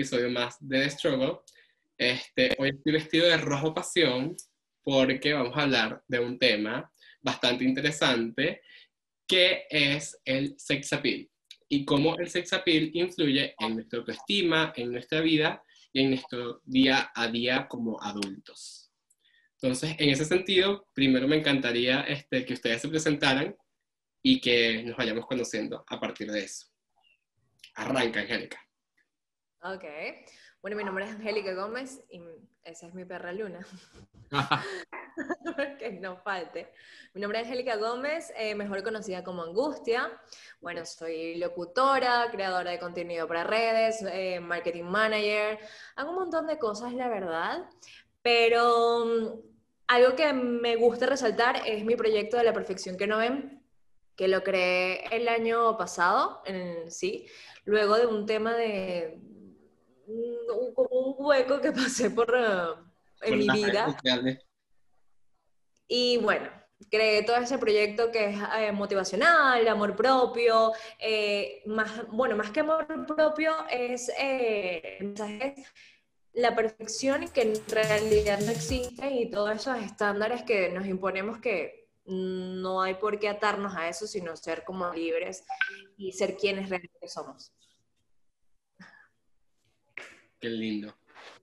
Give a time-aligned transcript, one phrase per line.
[0.00, 1.40] episodio más de The Struggle.
[1.98, 4.34] Este, hoy estoy vestido de rojo pasión
[4.82, 8.62] porque vamos a hablar de un tema bastante interesante
[9.28, 11.28] que es el sex appeal
[11.68, 16.62] y cómo el sex appeal influye en nuestra autoestima, en nuestra vida y en nuestro
[16.64, 18.90] día a día como adultos.
[19.60, 23.54] Entonces, en ese sentido, primero me encantaría este, que ustedes se presentaran
[24.22, 26.68] y que nos vayamos conociendo a partir de eso.
[27.74, 28.69] Arranca, Angélica.
[29.62, 29.84] Ok.
[30.62, 32.22] Bueno, mi nombre es Angélica Gómez y
[32.64, 33.66] esa es mi perra Luna.
[35.78, 36.72] que no falte.
[37.12, 40.18] Mi nombre es Angélica Gómez, eh, mejor conocida como Angustia.
[40.62, 45.58] Bueno, soy locutora, creadora de contenido para redes, eh, marketing manager.
[45.96, 47.68] Hago un montón de cosas, la verdad.
[48.22, 49.40] Pero mm,
[49.88, 53.62] algo que me gusta resaltar es mi proyecto de la perfección que no ven,
[54.16, 57.26] que lo creé el año pasado, en, sí,
[57.66, 59.20] luego de un tema de
[60.10, 62.76] un, como un hueco que pasé por, uh,
[63.22, 63.96] en mi vida.
[65.88, 66.48] Y bueno,
[66.88, 72.60] creé todo ese proyecto que es eh, motivacional, amor propio, eh, más, bueno, más que
[72.60, 75.14] amor propio es eh,
[76.32, 81.88] la perfección que en realidad no existe y todos esos estándares que nos imponemos que
[82.06, 85.44] no hay por qué atarnos a eso, sino ser como libres
[85.96, 87.52] y ser quienes realmente somos.
[90.40, 90.96] Qué lindo.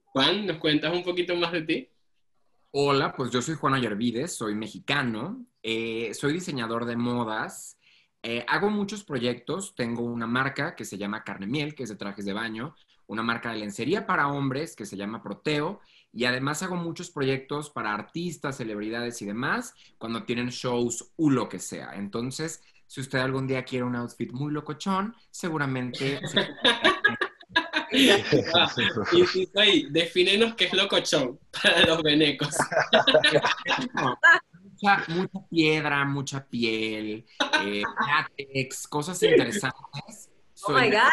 [0.06, 1.90] Juan, ¿nos cuentas un poquito más de ti?
[2.72, 7.78] Hola, pues yo soy Juan Ayervides, soy mexicano, eh, soy diseñador de modas,
[8.24, 11.96] eh, hago muchos proyectos, tengo una marca que se llama Carne Miel, que es de
[11.96, 12.75] trajes de baño,
[13.06, 15.79] una marca de lencería para hombres que se llama Proteo,
[16.12, 21.47] y además hago muchos proyectos para artistas, celebridades y demás, cuando tienen shows u lo
[21.47, 21.91] que sea.
[21.94, 26.19] Entonces, si usted algún día quiere un outfit muy locochón, seguramente...
[27.92, 32.56] y si ahí, defínenos qué es locochón para los venecos.
[34.62, 37.26] mucha, mucha, piedra, mucha piel,
[37.64, 40.30] eh, látex, cosas interesantes.
[40.64, 41.12] Oh my God,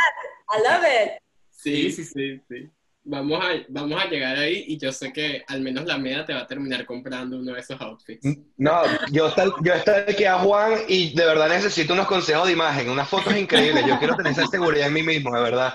[0.51, 1.23] I love it.
[1.51, 2.71] Sí, sí, sí, sí.
[3.07, 6.33] Vamos a, vamos a llegar ahí y yo sé que al menos la media te
[6.33, 8.27] va a terminar comprando uno de esos outfits.
[8.57, 8.83] No,
[9.13, 13.07] yo estoy, yo aquí a Juan y de verdad necesito unos consejos de imagen, unas
[13.07, 13.87] fotos increíbles.
[13.87, 15.75] Yo quiero tener esa seguridad en mí mismo, de verdad.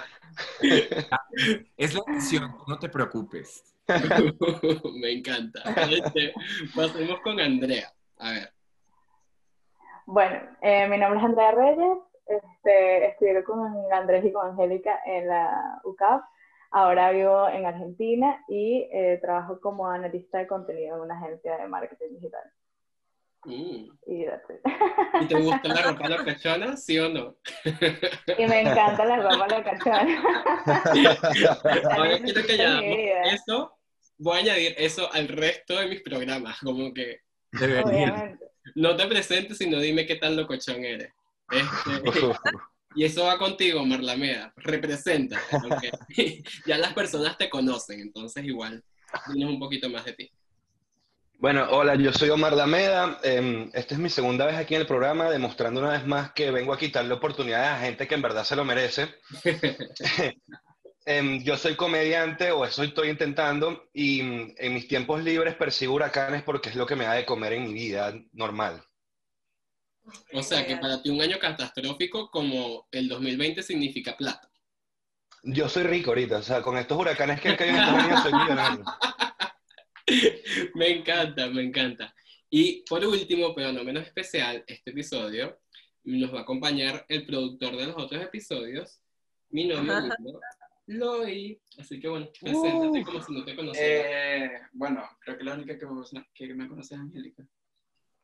[1.77, 3.63] Es la opción, no te preocupes.
[5.01, 5.61] Me encanta.
[5.89, 6.33] Este,
[6.75, 7.91] pasemos con Andrea.
[8.17, 8.53] A ver.
[10.05, 11.97] Bueno, eh, mi nombre es Andrea Reyes.
[12.25, 16.23] Este, estudié con Andrés y con Angélica en la UCAP.
[16.71, 21.67] Ahora vivo en Argentina y eh, trabajo como analista de contenido en una agencia de
[21.67, 22.43] marketing digital.
[23.45, 23.85] Mm.
[24.05, 24.25] Y,
[25.27, 27.37] te gusta la ropa locachona, sí o no?
[28.37, 30.23] Y me encanta la ropa locachona.
[31.91, 32.79] Ahora quiero que ya
[33.33, 33.77] eso,
[34.17, 37.21] voy a añadir eso al resto de mis programas, como que
[38.75, 41.11] no te presentes, sino dime qué tan locochón eres.
[41.49, 42.03] Este,
[42.95, 45.39] y eso va contigo, Marlameda, representa,
[46.65, 48.83] ya las personas te conocen, entonces igual,
[49.33, 50.31] dinos un poquito más de ti.
[51.39, 53.17] Bueno, hola, yo soy Omar Dameda.
[53.23, 56.51] Em, esta es mi segunda vez aquí en el programa, demostrando una vez más que
[56.51, 59.07] vengo a quitarle oportunidades a gente que en verdad se lo merece.
[61.05, 65.95] Em, yo soy comediante, o eso estoy intentando, y mm, en mis tiempos libres persigo
[65.95, 68.83] huracanes porque es lo que me da de comer en mi vida normal.
[70.33, 74.51] O sea, que para ti un año catastrófico como el 2020 significa plata.
[75.41, 78.33] Yo soy rico ahorita, o sea, con estos huracanes que hay en estos años soy
[78.33, 78.83] millonario.
[80.75, 82.13] me encanta, me encanta.
[82.49, 85.59] Y por último, pero no menos especial, este episodio
[86.03, 89.01] nos va a acompañar el productor de los otros episodios,
[89.49, 90.13] mi nombre es
[90.87, 91.61] Loi.
[91.77, 94.45] Así que bueno, preséntate uh, como si no te conociera.
[94.45, 97.45] Eh, bueno, creo que la única que me, que me conoce es Angélica.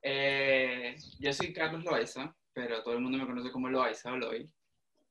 [0.02, 4.50] Eh, yo soy Carlos Loaiza, pero todo el mundo me conoce como Loaiza o Loi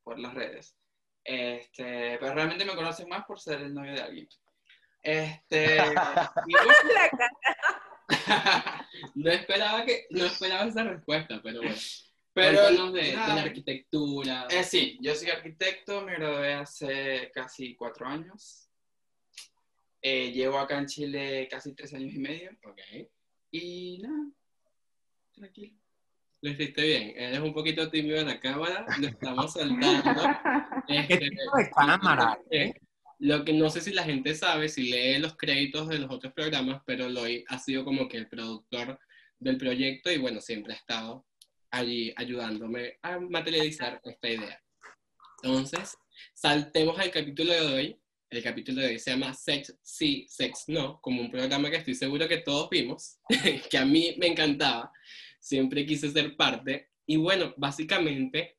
[0.03, 0.77] por las redes.
[1.23, 4.29] Este, pero realmente me conocen más por ser el novio de alguien.
[5.05, 5.79] Este.
[9.15, 11.77] no esperaba que, no esperaba esa respuesta, pero bueno.
[12.33, 14.49] Pero de, de, la arquitectura.
[14.51, 18.69] Eh, sí, yo soy arquitecto, me gradué hace casi cuatro años.
[20.03, 22.51] Eh, llevo acá en Chile casi tres años y medio.
[22.65, 22.81] Ok.
[23.53, 24.31] Y nada,
[25.33, 25.79] tranquilo.
[26.41, 27.15] Lo hiciste bien.
[27.17, 30.23] Eres un poquito tímido en la cámara, lo estamos saltando.
[30.89, 32.39] Este, ¿Qué de cámara?
[32.51, 32.75] ¿eh?
[33.25, 36.35] Lo que no sé si la gente sabe, si lee los créditos de los otros
[36.35, 39.01] programas, pero Loy ha sido como que el productor
[39.39, 41.27] del proyecto y bueno, siempre ha estado
[41.71, 44.63] allí ayudándome a materializar esta idea.
[45.43, 45.97] Entonces,
[46.35, 48.01] saltemos al capítulo de hoy.
[48.29, 51.95] El capítulo de hoy se llama Sex sí, Sex no, como un programa que estoy
[51.95, 53.21] seguro que todos vimos,
[53.71, 54.93] que a mí me encantaba,
[55.41, 56.91] siempre quise ser parte.
[57.07, 58.59] Y bueno, básicamente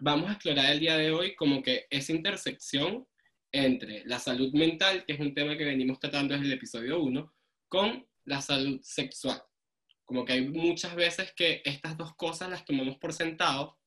[0.00, 3.06] vamos a explorar el día de hoy como que esa intersección
[3.52, 7.32] entre la salud mental, que es un tema que venimos tratando desde el episodio 1,
[7.68, 9.42] con la salud sexual.
[10.04, 13.78] Como que hay muchas veces que estas dos cosas las tomamos por sentado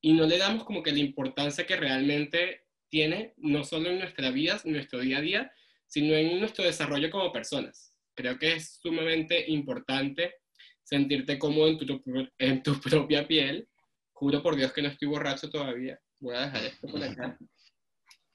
[0.00, 4.30] y no le damos como que la importancia que realmente tiene, no solo en nuestra
[4.30, 5.52] vida, en nuestro día a día,
[5.86, 7.94] sino en nuestro desarrollo como personas.
[8.14, 10.34] Creo que es sumamente importante
[10.82, 13.68] sentirte cómodo en tu, en tu propia piel.
[14.12, 15.98] Juro por Dios que no estoy borracho todavía.
[16.20, 17.38] Voy a dejar esto por acá.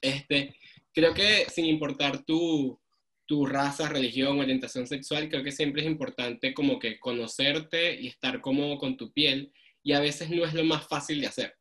[0.02, 0.56] Este,
[0.94, 2.80] creo que sin importar tu,
[3.26, 8.42] tu raza, religión, orientación sexual, creo que siempre es importante como que conocerte y estar
[8.42, 9.52] cómodo con tu piel
[9.84, 11.56] y a veces no es lo más fácil de hacer.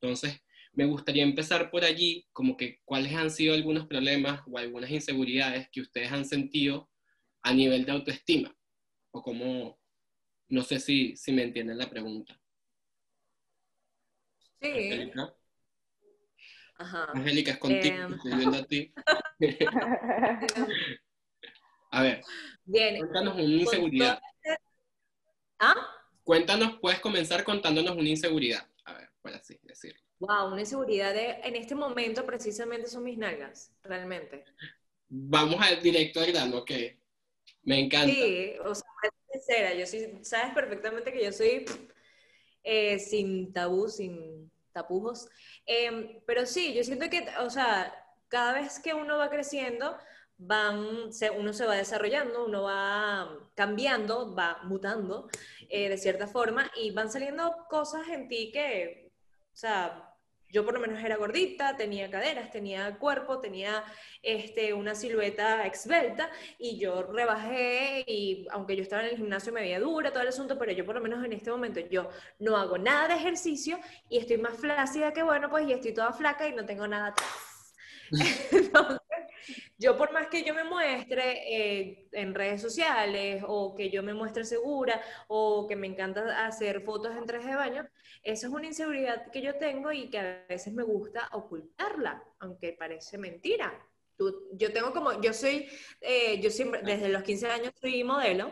[0.00, 0.40] Entonces,
[0.72, 5.68] me gustaría empezar por allí, como que cuáles han sido algunos problemas o algunas inseguridades
[5.70, 6.90] que ustedes han sentido
[7.42, 8.56] a nivel de autoestima,
[9.12, 9.78] o como,
[10.48, 12.40] no sé si, si me entienden la pregunta.
[14.60, 15.10] Sí.
[16.82, 17.12] Ajá.
[17.14, 18.14] Angélica, es contigo, Em.
[18.14, 18.92] estoy viendo a ti.
[21.90, 22.22] a ver,
[22.64, 22.98] Bien.
[22.98, 24.20] cuéntanos una inseguridad.
[25.60, 25.76] ¿Ah?
[26.24, 28.66] Cuéntanos, puedes comenzar contándonos una inseguridad.
[28.84, 30.00] A ver, por así decirlo.
[30.18, 34.44] Wow, una inseguridad de, en este momento precisamente son mis nalgas, realmente.
[35.08, 36.70] Vamos a, directo al grano, ok.
[37.62, 38.12] Me encanta.
[38.12, 41.64] Sí, o sea, ser sincera, yo sí, sabes perfectamente que yo soy
[42.64, 45.28] eh, sin tabú, sin tapujos.
[45.66, 47.92] Em, pero sí, yo siento que, o sea,
[48.28, 49.96] cada vez que uno va creciendo,
[50.38, 55.28] van, se- uno se va desarrollando, uno va cambiando, va mutando
[55.68, 59.12] eh, de cierta forma y van saliendo cosas en ti que,
[59.52, 60.11] o sea,
[60.52, 63.82] yo por lo menos era gordita, tenía caderas, tenía cuerpo, tenía
[64.22, 69.62] este, una silueta esbelta y yo rebajé y aunque yo estaba en el gimnasio me
[69.62, 72.56] veía dura todo el asunto, pero yo por lo menos en este momento yo no
[72.56, 73.78] hago nada de ejercicio
[74.10, 77.08] y estoy más flácida que bueno, pues y estoy toda flaca y no tengo nada
[77.08, 77.74] atrás.
[79.78, 84.14] Yo por más que yo me muestre eh, en redes sociales o que yo me
[84.14, 87.88] muestre segura o que me encanta hacer fotos en traje de baño,
[88.22, 92.72] eso es una inseguridad que yo tengo y que a veces me gusta ocultarla, aunque
[92.72, 93.72] parece mentira.
[94.16, 95.68] Tú- yo tengo como, yo soy,
[96.00, 98.50] eh, yo siempre, desde los 15 años soy modelo,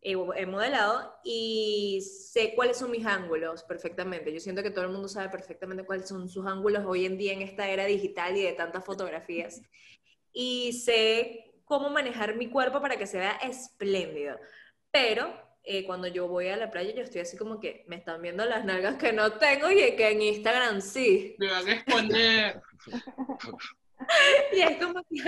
[0.00, 4.32] eh, he modelado y sé cuáles son mis ángulos perfectamente.
[4.32, 7.32] Yo siento que todo el mundo sabe perfectamente cuáles son sus ángulos hoy en día
[7.32, 9.60] en esta era digital y de tantas fotografías.
[10.32, 14.38] Y sé cómo manejar mi cuerpo para que se vea espléndido.
[14.92, 15.32] Pero
[15.70, 18.42] eh, cuando yo voy a la playa, yo estoy así como que me están viendo
[18.46, 21.36] las nalgas que no tengo y que en Instagram sí.
[21.38, 22.62] Me van a exponer.
[24.52, 25.20] Y es como que,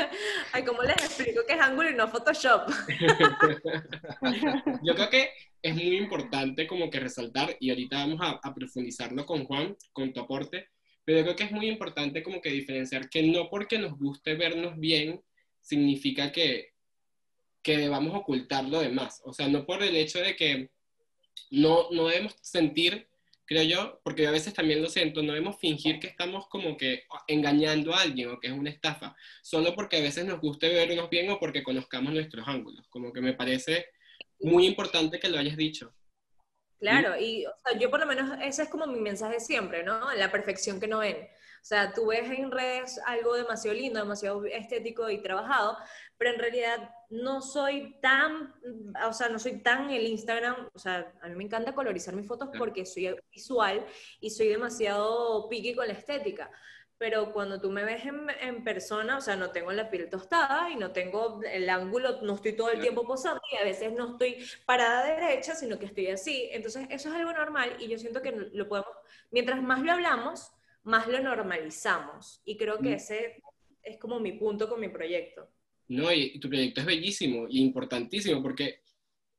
[0.52, 2.70] ay, ¿cómo les explico que es ángulo y no Photoshop?
[4.84, 5.30] Yo creo que
[5.60, 10.12] es muy importante como que resaltar, y ahorita vamos a, a profundizarlo con Juan, con
[10.12, 10.68] tu aporte,
[11.04, 14.36] pero yo creo que es muy importante como que diferenciar que no porque nos guste
[14.36, 15.20] vernos bien,
[15.60, 16.70] significa que,
[17.62, 19.20] que debamos ocultar lo demás.
[19.24, 20.70] O sea, no por el hecho de que
[21.50, 23.08] no, no debemos sentir,
[23.44, 26.76] creo yo, porque yo a veces también lo siento, no debemos fingir que estamos como
[26.76, 30.68] que engañando a alguien o que es una estafa, solo porque a veces nos guste
[30.68, 32.86] vernos bien o porque conozcamos nuestros ángulos.
[32.88, 33.86] Como que me parece
[34.40, 35.92] muy importante que lo hayas dicho.
[36.78, 37.44] Claro, y
[37.78, 40.12] yo por lo menos ese es como mi mensaje siempre, ¿no?
[40.14, 41.28] La perfección que no ven.
[41.60, 45.76] O sea, tú ves en redes algo demasiado lindo, demasiado estético y trabajado,
[46.16, 48.54] pero en realidad no soy tan,
[49.06, 52.26] o sea, no soy tan el Instagram, o sea, a mí me encanta colorizar mis
[52.26, 53.84] fotos porque soy visual
[54.20, 56.50] y soy demasiado picky con la estética.
[56.96, 60.68] Pero cuando tú me ves en, en persona, o sea, no tengo la piel tostada
[60.70, 64.12] y no tengo el ángulo, no estoy todo el tiempo posando y a veces no
[64.12, 66.50] estoy parada derecha, sino que estoy así.
[66.52, 68.92] Entonces, eso es algo normal y yo siento que lo podemos,
[69.30, 70.52] mientras más lo hablamos,
[70.84, 72.40] más lo normalizamos.
[72.44, 72.94] Y creo que Mm.
[72.94, 73.44] ese
[73.82, 75.48] es como mi punto con mi proyecto.
[75.88, 78.80] No, y, y tu proyecto es bellísimo y importantísimo porque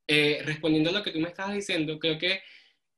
[0.07, 2.41] eh, respondiendo a lo que tú me estabas diciendo, creo que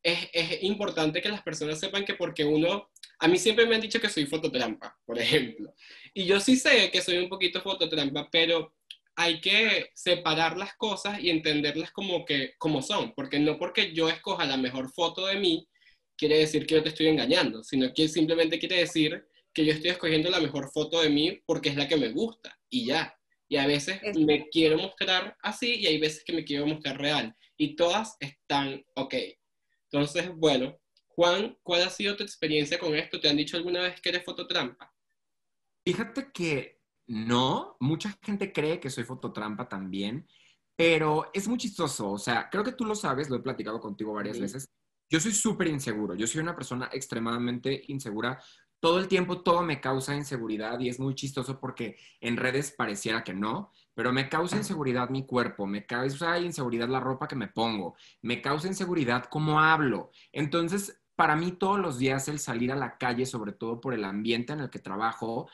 [0.03, 3.81] es, es importante que las personas sepan que porque uno, a mí siempre me han
[3.81, 5.73] dicho que soy fototrampa, por ejemplo,
[6.13, 8.75] y yo sí sé que soy un poquito fototrampa, pero
[9.15, 14.09] hay que separar las cosas y entenderlas como que como son, porque no porque yo
[14.09, 15.67] escoja la mejor foto de mí
[16.23, 19.89] quiere decir que yo te estoy engañando, sino que simplemente quiere decir que yo estoy
[19.89, 23.13] escogiendo la mejor foto de mí porque es la que me gusta y ya.
[23.49, 26.97] Y a veces Es- me quiero mostrar así y hay veces que me quiero mostrar
[26.97, 27.35] real.
[27.57, 29.15] Y todas están ok.
[29.91, 33.19] Entonces, bueno, Juan, ¿cuál ha sido tu experiencia con esto?
[33.19, 34.93] ¿Te han dicho alguna vez que eres fototrampa?
[35.85, 40.25] Fíjate que no, mucha gente cree que soy fototrampa también,
[40.77, 42.11] pero es muy chistoso.
[42.11, 44.69] O sea, creo que tú lo sabes, lo he platicado contigo varias veces.
[45.09, 48.41] Yo soy súper inseguro, yo soy una persona extremadamente insegura.
[48.79, 53.23] Todo el tiempo todo me causa inseguridad y es muy chistoso porque en redes pareciera
[53.23, 57.47] que no, pero me causa inseguridad mi cuerpo, me causa inseguridad la ropa que me
[57.47, 60.11] pongo, me causa inseguridad cómo hablo.
[60.31, 64.03] Entonces, para mí todos los días el salir a la calle, sobre todo por el
[64.03, 65.47] ambiente en el que trabajo,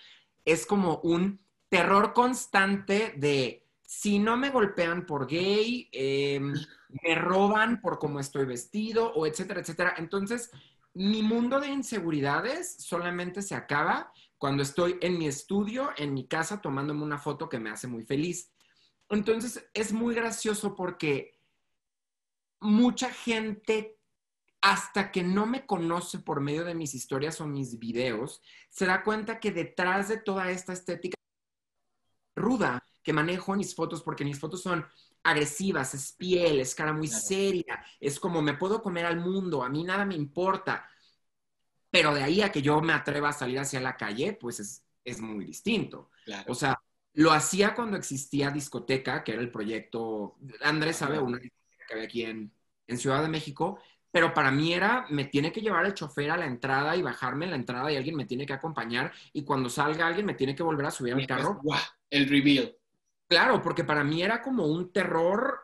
[0.45, 7.81] es como un terror constante de si no me golpean por gay, eh, me roban
[7.81, 9.95] por cómo estoy vestido, o etcétera, etcétera.
[9.97, 10.51] Entonces,
[10.93, 16.61] mi mundo de inseguridades solamente se acaba cuando estoy en mi estudio, en mi casa,
[16.61, 18.53] tomándome una foto que me hace muy feliz.
[19.09, 21.39] Entonces, es muy gracioso porque
[22.59, 23.97] mucha gente,
[24.61, 29.03] hasta que no me conoce por medio de mis historias o mis videos, se da
[29.03, 31.17] cuenta que detrás de toda esta estética
[32.35, 34.85] ruda que manejo en mis fotos, porque mis fotos son
[35.23, 37.23] agresivas, es piel, es cara muy Claro.
[37.25, 40.87] seria, es como me puedo comer al mundo, a mí nada me importa.
[41.89, 44.85] Pero de ahí a que yo me atreva a salir hacia la calle, pues es,
[45.03, 46.11] es muy distinto.
[46.23, 46.51] Claro.
[46.51, 46.79] O sea,
[47.13, 52.05] lo hacía cuando existía discoteca, que era el proyecto, Andrés sabe, una discoteca que había
[52.05, 52.53] aquí en,
[52.87, 53.79] en Ciudad de México,
[54.11, 57.45] pero para mí era, me tiene que llevar el chofer a la entrada y bajarme
[57.45, 60.53] en la entrada y alguien me tiene que acompañar y cuando salga alguien me tiene
[60.55, 61.59] que volver a subir al carro.
[61.63, 61.79] ¡guau!
[62.09, 62.75] El reveal.
[63.29, 65.61] Claro, porque para mí era como un terror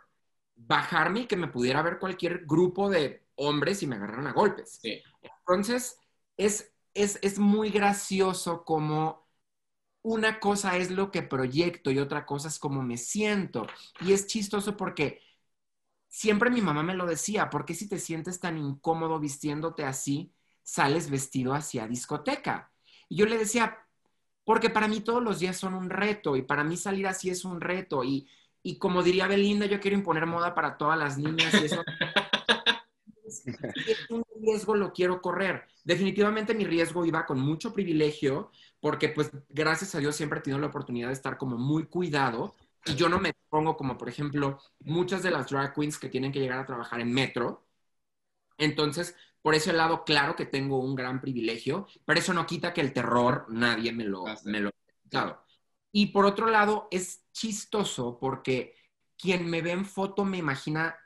[0.55, 4.79] bajarme y que me pudiera ver cualquier grupo de hombres y me agarraran a golpes.
[4.81, 5.01] Sí.
[5.23, 5.97] Entonces,
[6.37, 9.27] es, es, es muy gracioso como
[10.03, 13.67] una cosa es lo que proyecto y otra cosa es cómo me siento.
[14.01, 15.21] Y es chistoso porque
[16.07, 20.33] siempre mi mamá me lo decía, ¿por qué si te sientes tan incómodo vistiéndote así,
[20.63, 22.71] sales vestido hacia discoteca?
[23.09, 23.84] Y yo le decía,
[24.45, 27.45] porque para mí todos los días son un reto y para mí salir así es
[27.45, 28.03] un reto.
[28.05, 28.29] Y,
[28.63, 31.83] y como diría Belinda, yo quiero imponer moda para todas las niñas y eso
[33.73, 35.65] si es un riesgo lo quiero correr.
[35.83, 40.59] Definitivamente mi riesgo iba con mucho privilegio, porque pues gracias a Dios siempre he tenido
[40.59, 44.59] la oportunidad de estar como muy cuidado y yo no me pongo como, por ejemplo,
[44.79, 47.65] muchas de las drag queens que tienen que llegar a trabajar en metro.
[48.57, 52.81] Entonces, por ese lado, claro que tengo un gran privilegio, pero eso no quita que
[52.81, 54.23] el terror nadie me lo...
[54.45, 54.71] Me lo
[55.07, 55.39] claro.
[55.91, 58.73] Y por otro lado, es chistoso porque
[59.15, 60.97] quien me ve en foto me imagina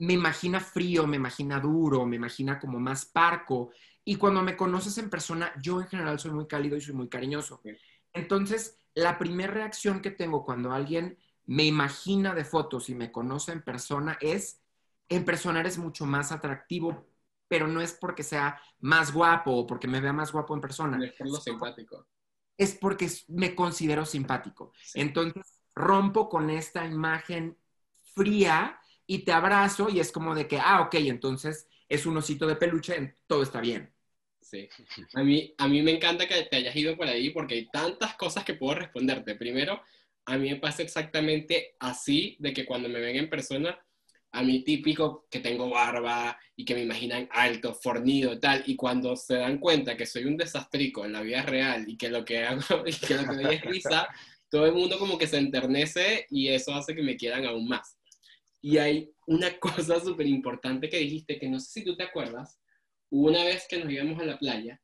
[0.00, 3.70] me imagina frío, me imagina duro, me imagina como más parco.
[4.04, 7.08] Y cuando me conoces en persona, yo en general soy muy cálido y soy muy
[7.08, 7.62] cariñoso.
[8.14, 13.52] Entonces, la primera reacción que tengo cuando alguien me imagina de fotos y me conoce
[13.52, 14.60] en persona es,
[15.08, 17.06] en persona eres mucho más atractivo,
[17.48, 20.98] pero no es porque sea más guapo o porque me vea más guapo en persona.
[21.04, 22.08] Es por lo simpático.
[22.56, 24.72] Es porque me considero simpático.
[24.82, 25.00] Sí.
[25.00, 27.56] Entonces rompo con esta imagen
[28.14, 32.46] fría y te abrazo y es como de que, ah, ok, entonces es un osito
[32.46, 33.92] de peluche, todo está bien.
[34.40, 34.68] Sí.
[35.14, 38.14] A mí, a mí me encanta que te hayas ido por ahí porque hay tantas
[38.14, 39.34] cosas que puedo responderte.
[39.34, 39.80] Primero,
[40.24, 43.78] a mí me pasa exactamente así, de que cuando me ven en persona,
[44.32, 49.16] a mí típico que tengo barba y que me imaginan alto, fornido, tal, y cuando
[49.16, 52.44] se dan cuenta que soy un desastrico en la vida real y que lo que
[52.44, 54.08] hago y que lo que doy es risa,
[54.50, 57.98] todo el mundo como que se enternece y eso hace que me quieran aún más.
[58.60, 62.60] Y hay una cosa súper importante que dijiste, que no sé si tú te acuerdas,
[63.10, 64.80] una vez que nos íbamos a la playa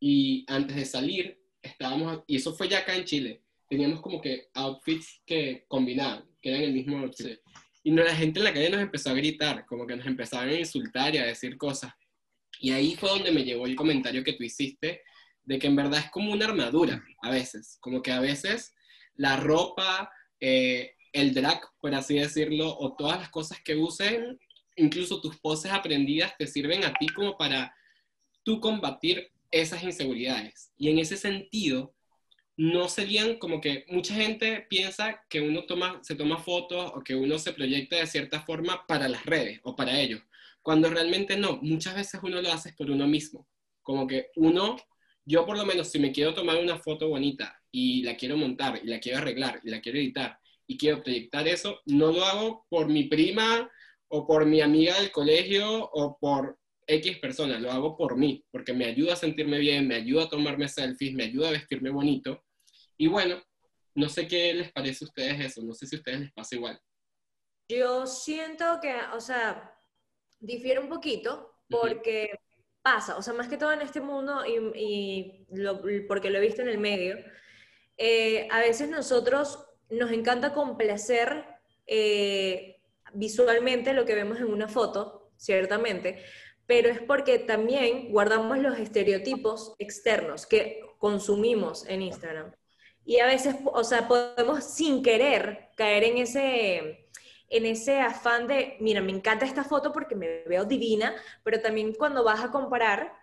[0.00, 4.48] y antes de salir estábamos, y eso fue ya acá en Chile, teníamos como que
[4.54, 7.40] outfits que combinaban, que eran el mismo outfit.
[7.86, 10.54] Y la gente en la calle nos empezó a gritar, como que nos empezaban a
[10.54, 11.92] insultar y a decir cosas.
[12.58, 15.02] Y ahí fue donde me llegó el comentario que tú hiciste,
[15.44, 18.74] de que en verdad es como una armadura, a veces, como que a veces
[19.14, 24.36] la ropa, eh, el drag, por así decirlo, o todas las cosas que usen,
[24.74, 27.72] incluso tus poses aprendidas, te sirven a ti como para
[28.42, 30.72] tú combatir esas inseguridades.
[30.76, 31.94] Y en ese sentido,
[32.56, 37.14] no serían como que mucha gente piensa que uno toma, se toma fotos o que
[37.14, 40.22] uno se proyecta de cierta forma para las redes o para ellos,
[40.62, 43.46] cuando realmente no, muchas veces uno lo hace por uno mismo,
[43.82, 44.76] como que uno,
[45.24, 48.80] yo por lo menos si me quiero tomar una foto bonita y la quiero montar
[48.82, 52.66] y la quiero arreglar y la quiero editar y quiero proyectar eso, no lo hago
[52.68, 53.70] por mi prima
[54.08, 58.72] o por mi amiga del colegio o por X persona, lo hago por mí, porque
[58.72, 62.44] me ayuda a sentirme bien, me ayuda a tomarme selfies, me ayuda a vestirme bonito.
[62.96, 63.42] Y bueno,
[63.94, 66.54] no sé qué les parece a ustedes eso, no sé si a ustedes les pasa
[66.54, 66.80] igual.
[67.68, 69.74] Yo siento que, o sea,
[70.38, 72.38] difiere un poquito, porque
[72.82, 75.46] pasa, o sea, más que todo en este mundo y,
[76.06, 77.16] porque lo he visto en el medio,
[77.96, 81.44] eh, a veces nosotros nos encanta complacer
[81.86, 82.80] eh,
[83.14, 86.22] visualmente lo que vemos en una foto, ciertamente,
[86.66, 92.52] pero es porque también guardamos los estereotipos externos que consumimos en Instagram.
[93.06, 97.08] Y a veces, o sea, podemos sin querer caer en ese,
[97.48, 101.94] en ese afán de, mira, me encanta esta foto porque me veo divina, pero también
[101.94, 103.14] cuando vas a comparar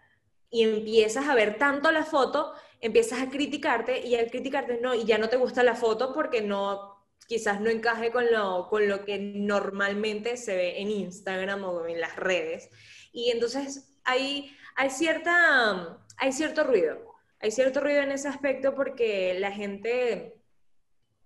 [0.50, 5.04] y empiezas a ver tanto la foto, empiezas a criticarte y al criticarte no, y
[5.04, 6.94] ya no te gusta la foto porque no,
[7.28, 12.00] quizás no encaje con lo, con lo que normalmente se ve en Instagram o en
[12.00, 12.70] las redes.
[13.12, 17.12] Y entonces hay, hay, cierta, hay cierto ruido,
[17.44, 20.38] hay cierto ruido en ese aspecto porque la gente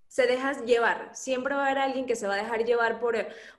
[0.08, 1.12] se deja llevar.
[1.16, 3.16] Siempre va a haber alguien que se va a dejar llevar por,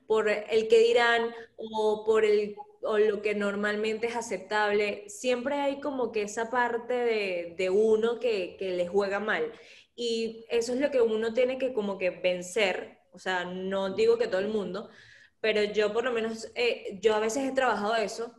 [0.09, 5.09] por el que dirán o por el o lo que normalmente es aceptable.
[5.09, 9.53] Siempre hay como que esa parte de, de uno que, que, le juega mal.
[9.95, 12.99] Y eso es lo que uno tiene que como que vencer.
[13.13, 14.91] O sea, no digo que todo el mundo,
[15.41, 18.35] pero yo por lo menos, eh, yo a veces he trabajado eso,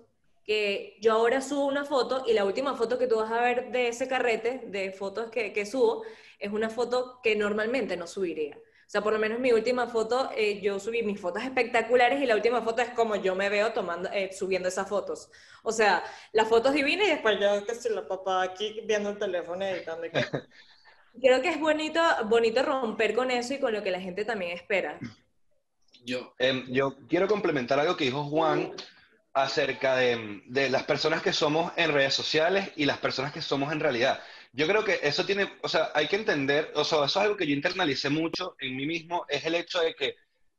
[0.49, 3.71] que yo ahora subo una foto y la última foto que tú vas a ver
[3.71, 6.03] de ese carrete de fotos que, que subo
[6.39, 8.57] es una foto que normalmente no subiría.
[8.57, 12.25] O sea, por lo menos mi última foto, eh, yo subí mis fotos espectaculares y
[12.25, 15.29] la última foto es como yo me veo tomando, eh, subiendo esas fotos.
[15.61, 19.19] O sea, las fotos divinas y después yo que soy la papá aquí viendo el
[19.19, 20.07] teléfono editando.
[21.21, 24.53] Creo que es bonito, bonito romper con eso y con lo que la gente también
[24.53, 24.97] espera.
[26.03, 26.33] Yo.
[26.39, 28.73] Em, yo quiero complementar algo que dijo Juan
[29.43, 33.79] acerca de, las personas que somos en redes sociales y las personas que somos en
[33.79, 34.21] realidad.
[34.51, 37.37] Yo creo que eso tiene, o sea, hay que entender, o sea, eso es algo
[37.37, 40.15] que yo internalicé mucho en mí mismo, es el hecho de que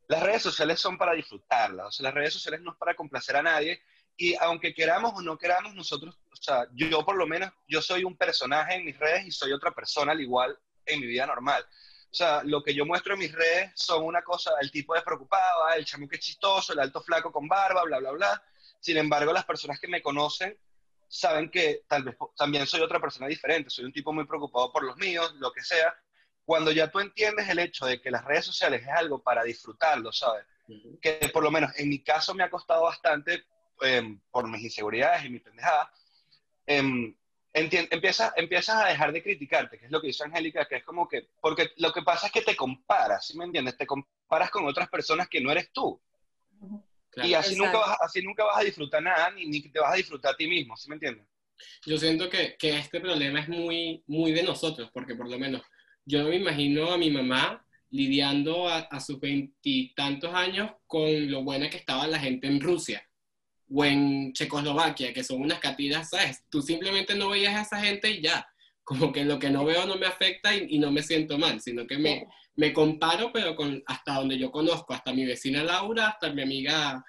[0.09, 3.37] las redes sociales son para disfrutarlas, o sea, las redes sociales no es para complacer
[3.37, 3.81] a nadie,
[4.17, 8.05] y aunque queramos o no queramos, nosotros, o sea, yo por lo menos, yo soy
[8.05, 11.65] un personaje en mis redes y soy otra persona al igual en mi vida normal.
[12.11, 15.65] O sea, lo que yo muestro en mis redes son una cosa, el tipo despreocupado,
[15.65, 18.43] ah, el chamo que es chistoso, el alto flaco con barba, bla, bla, bla.
[18.81, 20.59] Sin embargo, las personas que me conocen
[21.07, 24.85] saben que tal vez también soy otra persona diferente, soy un tipo muy preocupado por
[24.85, 25.95] los míos, lo que sea.
[26.45, 30.13] Cuando ya tú entiendes el hecho de que las redes sociales es algo para disfrutarlo,
[30.13, 30.45] ¿sabes?
[31.01, 33.45] Que por lo menos en mi caso me ha costado bastante
[33.83, 35.93] em, por mis inseguridades y mi pendejada.
[36.67, 37.15] Eh,
[37.53, 41.09] empiezas, empiezas a dejar de criticarte, que es lo que dice Angélica, que es como
[41.09, 43.77] que, porque lo que pasa es que te comparas, ¿sí me entiendes?
[43.77, 46.01] Te comparas con otras personas que no eres tú.
[47.17, 49.97] Y así nunca, vas, así nunca vas a disfrutar nada, ni, ni, te vas a
[49.97, 51.27] disfrutar a ti mismo, ¿sí me entiendes?
[51.85, 55.63] Yo siento que, que este problema es muy, muy de nosotros, porque por lo menos
[56.05, 61.69] yo me imagino a mi mamá lidiando a, a sus veintitantos años con lo buena
[61.69, 63.05] que estaba la gente en Rusia
[63.73, 66.45] o en Checoslovaquia, que son unas catiras, ¿sabes?
[66.49, 68.47] Tú simplemente no veías a esa gente y ya,
[68.91, 71.87] como que lo que no veo no me afecta y, no me siento mal, sino
[71.87, 72.27] que me,
[72.57, 77.05] me comparo, pero con hasta donde yo conozco, hasta mi vecina Laura, hasta mi amiga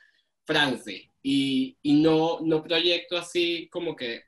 [0.46, 4.26] France, y, y no, no proyecto así como que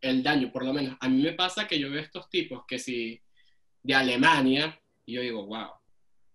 [0.00, 0.96] el daño, por lo menos.
[0.98, 3.22] A mí me pasa que yo veo estos tipos que si
[3.84, 5.70] de Alemania, y yo digo, wow,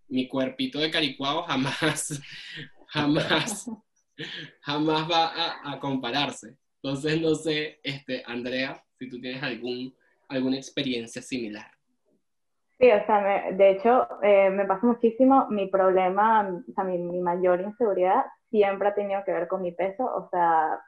[0.08, 2.18] mi cuerpito de caricuado jamás,
[2.88, 3.68] jamás
[4.62, 6.56] jamás va a, compararse.
[6.82, 9.94] Entonces, no sé, este, Andrea, si tú tienes algún,
[10.32, 11.66] alguna experiencia similar.
[12.78, 15.46] Sí, o sea, de hecho, eh, me pasa muchísimo.
[15.50, 19.70] Mi problema, o sea, mi, mi, mayor inseguridad siempre ha tenido que ver con mi
[19.72, 20.04] peso.
[20.04, 20.80] O sea,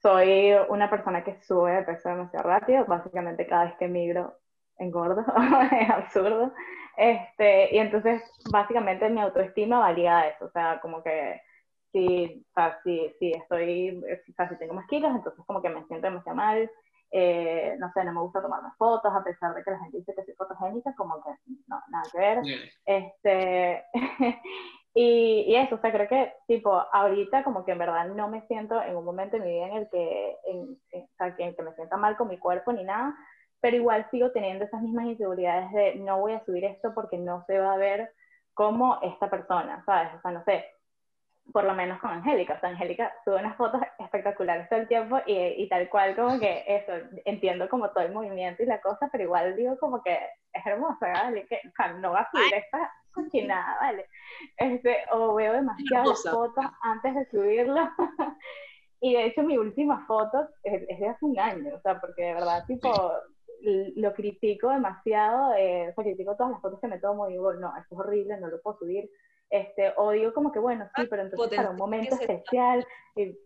[0.00, 2.84] soy una persona que sube de peso demasiado rápido.
[2.86, 4.38] Básicamente, cada vez que migro,
[4.78, 5.24] engordo.
[5.80, 6.52] es absurdo.
[6.96, 10.44] Este, y entonces, básicamente, mi autoestima valía eso.
[10.44, 11.40] O sea, como que
[11.90, 15.70] si, o sea, si, si estoy, o sea, si tengo más kilos, entonces como que
[15.70, 16.70] me siento demasiado mal,
[17.10, 20.14] eh, no sé, no me gusta tomarme fotos, a pesar de que la gente dice
[20.14, 21.30] que soy fotogénica, como que
[21.68, 22.38] no, nada que ver.
[22.84, 23.84] Este,
[24.94, 28.46] y, y, eso, o sea, creo que, tipo, ahorita como que en verdad no me
[28.46, 31.62] siento en un momento en mi vida en el que, en, o sea, que, que
[31.62, 33.14] me sienta mal con mi cuerpo ni nada,
[33.60, 37.44] pero igual sigo teniendo esas mismas inseguridades de no voy a subir esto porque no
[37.46, 38.10] se va a ver
[38.54, 40.14] como esta persona, ¿sabes?
[40.14, 40.64] O sea, no sé,
[41.52, 42.54] por lo menos con Angélica.
[42.54, 46.38] O sea, Angélica sube unas fotos espectaculares todo el tiempo y, y, tal cual como
[46.38, 46.92] que eso,
[47.24, 50.18] entiendo como todo el movimiento y la cosa, pero igual digo como que
[50.52, 51.46] es hermosa, ¿vale?
[51.46, 54.06] Que, o sea, no va a subir esta cochinada, ¿vale?
[54.56, 57.88] Este, o veo demasiadas fotos antes de subirlo.
[59.00, 62.24] y de hecho mi última foto es, es, de hace un año, o sea, porque
[62.24, 62.90] de verdad, tipo,
[63.96, 67.52] lo critico demasiado, eh, o sea, critico todas las fotos que me tomo y digo,
[67.54, 69.08] no, esto es horrible, no lo puedo subir
[69.50, 73.36] este, o digo como que bueno, sí, pero entonces para un momento especial, y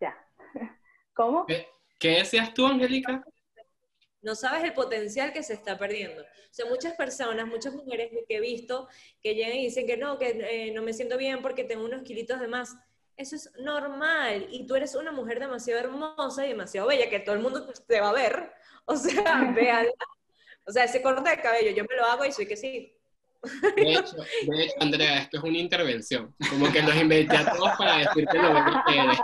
[0.00, 0.16] ya.
[1.14, 1.46] ¿Cómo?
[1.46, 1.66] ¿Qué,
[1.98, 3.22] qué decías tú, Angélica?
[4.22, 6.22] No sabes el potencial que se está perdiendo.
[6.22, 8.88] O sea, muchas personas, muchas mujeres que he visto
[9.22, 12.02] que llegan y dicen que no, que eh, no me siento bien porque tengo unos
[12.02, 12.76] kilitos de más.
[13.16, 14.46] Eso es normal.
[14.50, 18.00] Y tú eres una mujer demasiado hermosa y demasiado bella que todo el mundo te
[18.00, 18.52] va a ver.
[18.84, 19.92] O sea, véanla.
[20.66, 22.99] O sea, ese corte de cabello, yo me lo hago y soy que sí.
[23.42, 23.52] De
[23.92, 26.34] hecho, de hecho, Andrea, esto es una intervención.
[26.50, 28.52] Como que los inventé a todos para decirte lo
[28.86, 29.18] que eres.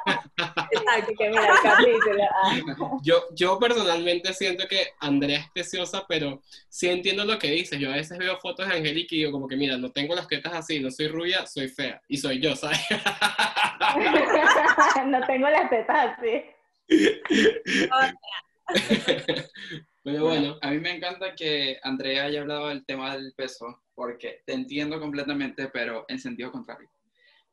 [0.72, 2.24] Exacto, que mira el capítulo.
[2.42, 2.59] ah.
[3.02, 7.79] Yo, yo personalmente siento que Andrea es preciosa, pero sí entiendo lo que dices.
[7.79, 10.29] Yo a veces veo fotos de Angélica y digo como que, mira, no tengo las
[10.29, 12.00] tetas así, no soy rubia, soy fea.
[12.09, 12.81] Y soy yo, ¿sabes?
[15.07, 16.42] no tengo las tetas así.
[20.07, 24.40] Pero bueno, A mí me encanta que Andrea haya hablado del tema del peso, porque
[24.47, 26.88] te entiendo completamente, pero en sentido contrario.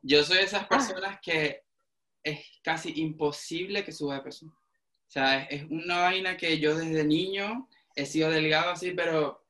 [0.03, 1.63] Yo soy de esas personas que
[2.21, 4.45] es casi imposible que suba de peso.
[4.45, 9.43] O sea, es es una vaina que yo desde niño he sido delgado así, pero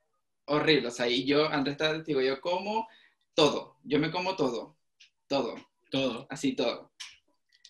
[0.45, 0.87] horrible.
[0.87, 2.87] O sea, y yo, Andrea está testigo, yo como
[3.33, 3.75] todo.
[3.83, 4.77] Yo me como todo.
[5.27, 5.55] Todo.
[5.91, 6.25] todo.
[6.29, 6.93] Así todo.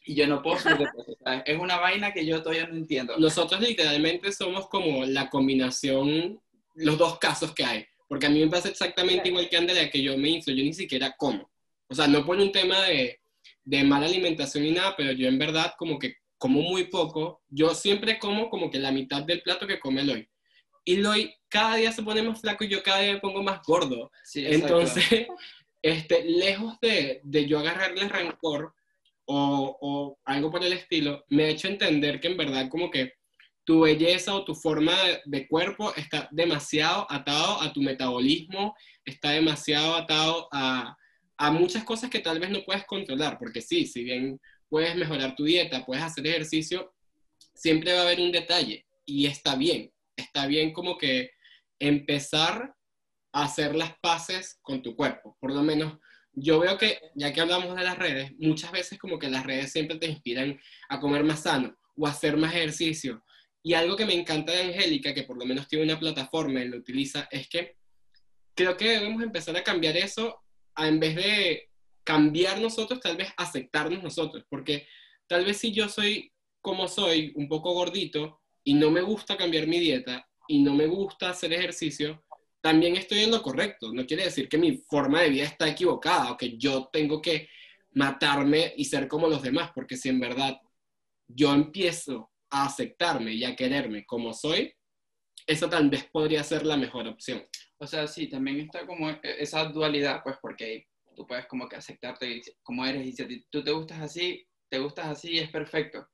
[0.06, 3.18] Y yo no puedo sea, es una vaina que yo todavía no entiendo.
[3.18, 6.42] Nosotros literalmente somos como la combinación,
[6.76, 7.86] los dos casos que hay.
[8.08, 10.74] Porque a mí me pasa exactamente igual que Andrea, que yo me hizo, yo ni
[10.74, 11.50] siquiera como.
[11.88, 13.22] O sea, no por un tema de,
[13.64, 17.42] de mala alimentación ni nada, pero yo en verdad como que como muy poco.
[17.48, 20.28] Yo siempre como como que la mitad del plato que come Eloy.
[20.84, 23.62] Y Eloy cada día se pone más flaco y yo cada día me pongo más
[23.66, 24.12] gordo.
[24.26, 24.46] Sí.
[24.46, 25.28] Entonces,
[25.82, 28.74] este, lejos de, de yo agarrarle rencor
[29.26, 33.14] o, algo por el estilo, me ha hecho entender que en verdad como que
[33.66, 39.32] tu belleza o tu forma de, de cuerpo está demasiado atado a tu metabolismo, está
[39.32, 40.98] demasiado atado a,
[41.38, 45.36] a muchas cosas que tal vez no puedes controlar, porque sí, si bien puedes mejorar
[45.36, 46.94] tu dieta, puedes hacer ejercicio,
[47.54, 51.32] siempre va a haber un detalle y está bien, está bien como que
[51.80, 52.76] empezar
[53.34, 55.38] a hacer las paces con tu cuerpo.
[55.40, 55.98] Por lo menos
[56.36, 59.72] yo veo que, ya que hablamos de las redes, muchas veces como que las redes
[59.72, 63.24] siempre te inspiran a comer más sano o a hacer más ejercicio.
[63.62, 66.68] Y algo que me encanta de Angélica, que por lo menos tiene una plataforma y
[66.68, 67.78] lo utiliza, es que
[68.56, 70.42] creo que debemos empezar a cambiar eso
[70.76, 71.70] a, en vez de
[72.04, 74.44] cambiar nosotros, tal vez aceptarnos nosotros.
[74.50, 74.88] Porque
[75.28, 79.68] tal vez si yo soy como soy, un poco gordito, y no me gusta cambiar
[79.68, 82.24] mi dieta, y no me gusta hacer ejercicio,
[82.64, 83.92] también estoy en lo correcto.
[83.94, 87.50] No quiere decir que mi forma de vida está equivocada o que yo tengo que
[87.92, 90.58] matarme y ser como los demás, porque si en verdad
[91.28, 94.74] yo empiezo a aceptarme y a quererme como soy,
[95.48, 97.44] eso tal vez podría ser la mejor opción.
[97.80, 101.76] O sea, sí, también está como e- esa dualidad, pues, porque tú puedes como que
[101.78, 106.08] aceptarte como eres y si tú te gustas así, te gustas así y es perfecto.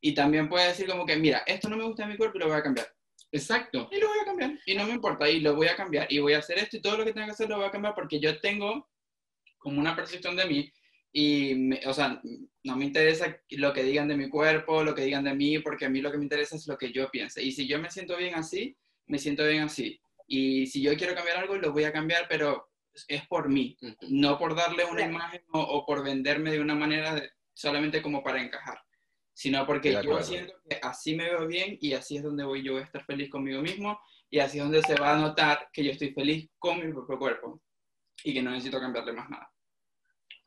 [0.00, 2.40] Y también puedes decir como que, mira, esto no me gusta de mi cuerpo y
[2.40, 2.88] lo voy a cambiar.
[3.32, 3.88] Exacto.
[3.92, 4.58] Y lo voy a cambiar.
[4.66, 6.06] Y no me importa, y lo voy a cambiar.
[6.10, 7.70] Y voy a hacer esto y todo lo que tenga que hacer lo voy a
[7.70, 8.88] cambiar porque yo tengo
[9.58, 10.72] como una percepción de mí.
[11.12, 12.20] Y, me- o sea,
[12.64, 15.86] no me interesa lo que digan de mi cuerpo, lo que digan de mí, porque
[15.86, 17.42] a mí lo que me interesa es lo que yo piense.
[17.42, 20.00] Y si yo me siento bien así, me siento bien así.
[20.28, 22.70] Y si yo quiero cambiar algo, lo voy a cambiar, pero
[23.08, 23.76] es por mí,
[24.10, 28.22] no por darle una imagen o, o por venderme de una manera de- solamente como
[28.22, 28.78] para encajar,
[29.36, 30.22] sino porque yo acuerdo.
[30.22, 33.28] siento que así me veo bien y así es donde voy yo a estar feliz
[33.28, 36.80] conmigo mismo y así es donde se va a notar que yo estoy feliz con
[36.80, 37.60] mi propio cuerpo
[38.24, 39.52] y que no necesito cambiarle más nada.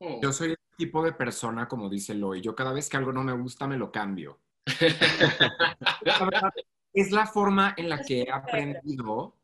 [0.00, 0.18] Oh.
[0.20, 3.22] Yo soy el tipo de persona, como dice Loy, yo cada vez que algo no
[3.22, 4.40] me gusta me lo cambio.
[6.02, 6.50] La verdad,
[6.92, 9.36] es la forma en la que he aprendido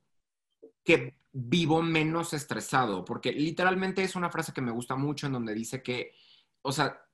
[0.82, 5.54] que vivo menos estresado, porque literalmente es una frase que me gusta mucho en donde
[5.54, 6.14] dice que,
[6.62, 7.05] o sea,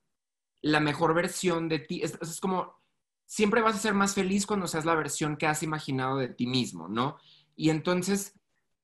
[0.63, 2.79] la mejor versión de ti, es, como,
[3.25, 6.47] siempre vas a ser más feliz cuando seas la versión que has imaginado de ti
[6.47, 7.17] mismo, ¿no?
[7.55, 8.39] Y entonces,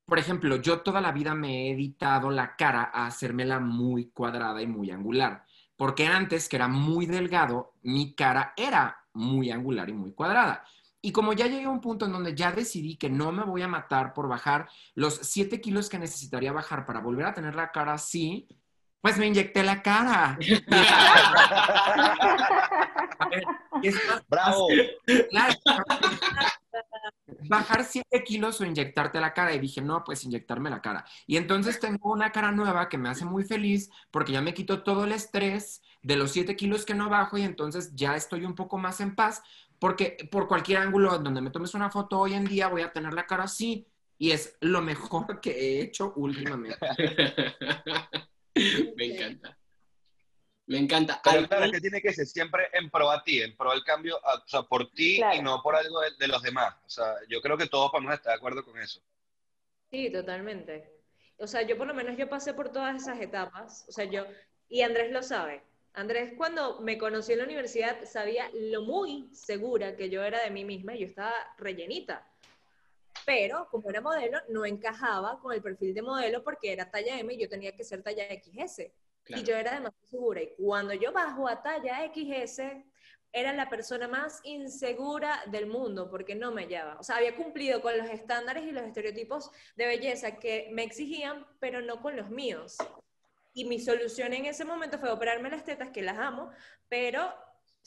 [0.05, 4.61] por ejemplo, yo toda la vida me he editado la cara a hacérmela muy cuadrada
[4.61, 5.45] y muy angular,
[5.77, 10.65] porque antes, que era muy delgado, mi cara era muy angular y muy cuadrada.
[11.01, 13.61] Y como ya llegué a un punto en donde ya decidí que no me voy
[13.61, 17.71] a matar por bajar los 7 kilos que necesitaría bajar para volver a tener la
[17.71, 18.49] cara así,
[19.01, 20.37] pues me inyecté la cara.
[24.29, 24.67] ¡Bravo!
[25.29, 25.53] Claro.
[27.47, 29.53] Bajar 7 kilos o inyectarte la cara.
[29.53, 31.05] Y dije, no, pues inyectarme la cara.
[31.27, 34.83] Y entonces tengo una cara nueva que me hace muy feliz porque ya me quito
[34.83, 38.55] todo el estrés de los 7 kilos que no bajo y entonces ya estoy un
[38.55, 39.41] poco más en paz
[39.79, 43.13] porque por cualquier ángulo donde me tomes una foto hoy en día voy a tener
[43.13, 43.87] la cara así.
[44.21, 46.77] Y es lo mejor que he hecho últimamente.
[48.95, 49.57] Me encanta.
[50.67, 51.19] Me encanta.
[51.23, 53.71] Pero ¿Algún- claro, es que tiene que ser siempre en pro a ti, en pro
[53.71, 55.37] al cambio, a- o sea, por ti Claro.
[55.37, 56.75] y no por algo de, de los demás.
[56.85, 59.01] O sea, yo creo que todos podemos estar de acuerdo con eso.
[59.89, 60.91] Sí, totalmente.
[61.37, 63.85] O sea, yo por lo menos yo pasé por todas esas etapas.
[63.87, 64.25] O sea, yo,
[64.67, 65.63] y Andrés lo sabe.
[65.93, 70.51] Andrés cuando me conocí en la universidad sabía lo muy segura que yo era de
[70.51, 72.27] mí misma y yo estaba rellenita.
[73.25, 77.33] Pero como era modelo, no encajaba con el perfil de modelo porque era talla M
[77.33, 78.91] y yo tenía que ser talla XS.
[79.23, 79.41] Claro.
[79.41, 80.41] Y yo era demasiado segura.
[80.41, 82.83] Y cuando yo bajo a talla XS,
[83.31, 86.97] era la persona más insegura del mundo porque no me hallaba.
[86.99, 91.45] O sea, había cumplido con los estándares y los estereotipos de belleza que me exigían,
[91.59, 92.77] pero no con los míos.
[93.53, 96.49] Y mi solución en ese momento fue operarme las tetas, que las amo,
[96.87, 97.33] pero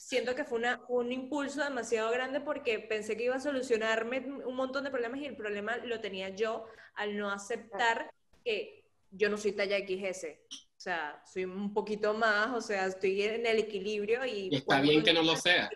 [0.03, 4.55] siento que fue una, un impulso demasiado grande porque pensé que iba a solucionarme un
[4.55, 8.11] montón de problemas y el problema lo tenía yo al no aceptar
[8.43, 10.25] que yo no soy talla XS.
[10.51, 14.49] O sea, soy un poquito más, o sea, estoy en el equilibrio y...
[14.51, 15.69] Y está bien que no lo sea.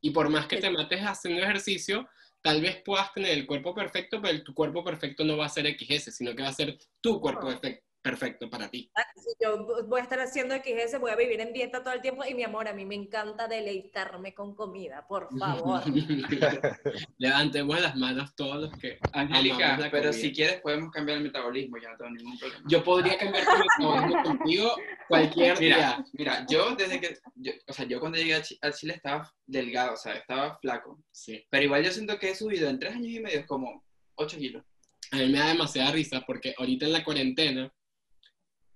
[0.00, 2.08] Y por más que te mates haciendo ejercicio,
[2.42, 5.66] tal vez puedas tener el cuerpo perfecto, pero tu cuerpo perfecto no va a ser
[5.78, 7.60] XS, sino que va a ser tu cuerpo No.
[8.02, 8.90] Perfec- perfecto para ti.
[9.16, 12.24] Si yo voy a estar haciendo XS, voy a vivir en dieta todo el tiempo
[12.24, 15.82] y mi amor, a mí me encanta deleitarme con comida, por favor.
[17.18, 20.12] Levantemos las manos todos los que Angélica, pero comida.
[20.12, 22.64] si quieres podemos cambiar el metabolismo, ya no tengo ningún problema.
[22.68, 24.70] Yo podría cambiar tu metabolismo contigo
[25.08, 26.04] cualquier Mira, día.
[26.12, 29.94] mira, yo desde que, yo- o sea, yo cuando llegué a a Chile estaba delgado,
[29.94, 31.02] o sea, estaba flaco.
[31.10, 31.44] Sí.
[31.50, 33.84] Pero igual yo siento que he subido en tres años y medio como
[34.16, 34.64] 8 kilos.
[35.12, 37.72] A mí me da demasiada risa porque ahorita en la cuarentena,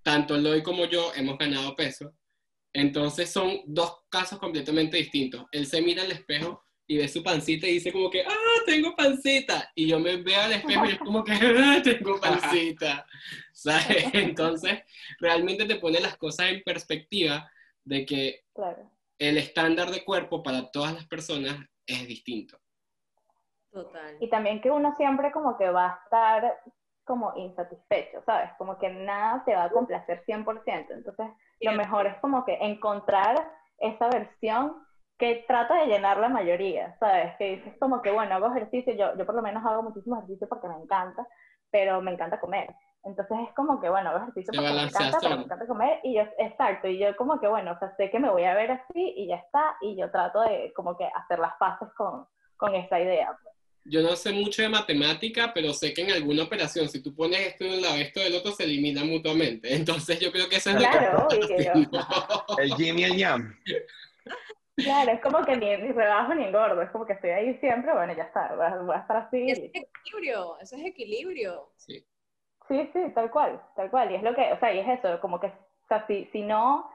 [0.04, 2.14] tanto Loy como yo hemos ganado peso.
[2.72, 5.46] Entonces son dos casos completamente distintos.
[5.52, 8.94] Él se mira al espejo y ve su pancita y dice como que, ah, tengo
[8.94, 9.70] pancita.
[9.74, 13.06] Y yo me veo al espejo y es como que, ah, tengo pancita.
[13.52, 14.06] ¿Sabes?
[14.12, 14.82] Entonces,
[15.18, 17.50] realmente te pone las cosas en perspectiva
[17.84, 18.90] de que Claro.
[19.18, 22.58] el estándar de cuerpo para todas las personas es distinto.
[23.70, 24.16] Total.
[24.20, 26.60] Y también que uno siempre como que va a estar
[27.04, 28.50] como insatisfecho, ¿sabes?
[28.58, 30.86] Como que nada te va a complacer 100%.
[30.90, 31.26] Entonces,
[31.60, 34.84] lo mejor es como que encontrar esa versión
[35.18, 37.36] que trata de llenar la mayoría, ¿sabes?
[37.36, 40.48] Que dices como que, bueno, hago ejercicio, yo, yo por lo menos hago muchísimo ejercicio
[40.48, 41.26] porque me encanta,
[41.70, 42.74] pero me encanta comer.
[43.04, 46.14] Entonces es como que, bueno, hago ejercicio porque me encanta, pero me encanta comer, y
[46.16, 48.72] yo, exacto, y yo como que, bueno, o sea, sé que me voy a ver
[48.72, 52.74] así y ya está, y yo trato de como que hacer las paces con, con
[52.74, 53.36] esa idea.
[53.42, 53.53] pues.
[53.84, 57.40] Yo no sé mucho de matemática, pero sé que en alguna operación, si tú pones
[57.40, 59.74] esto de un lado y esto del otro, se eliminan mutuamente.
[59.74, 61.28] Entonces yo creo que eso es lo que Claro.
[62.58, 63.58] El Jimmy y el Yam.
[64.76, 67.92] Claro, es como que ni, ni rebajo ni engordo, es como que estoy ahí siempre,
[67.92, 69.50] bueno, ya está, voy a, voy a estar así.
[69.50, 71.72] Eso es equilibrio, eso es equilibrio.
[71.76, 72.04] Sí.
[72.68, 74.10] Sí, sí, tal cual, tal cual.
[74.10, 76.42] Y es lo que, o sea, y es eso, como que, o sea, si, si
[76.42, 76.90] no,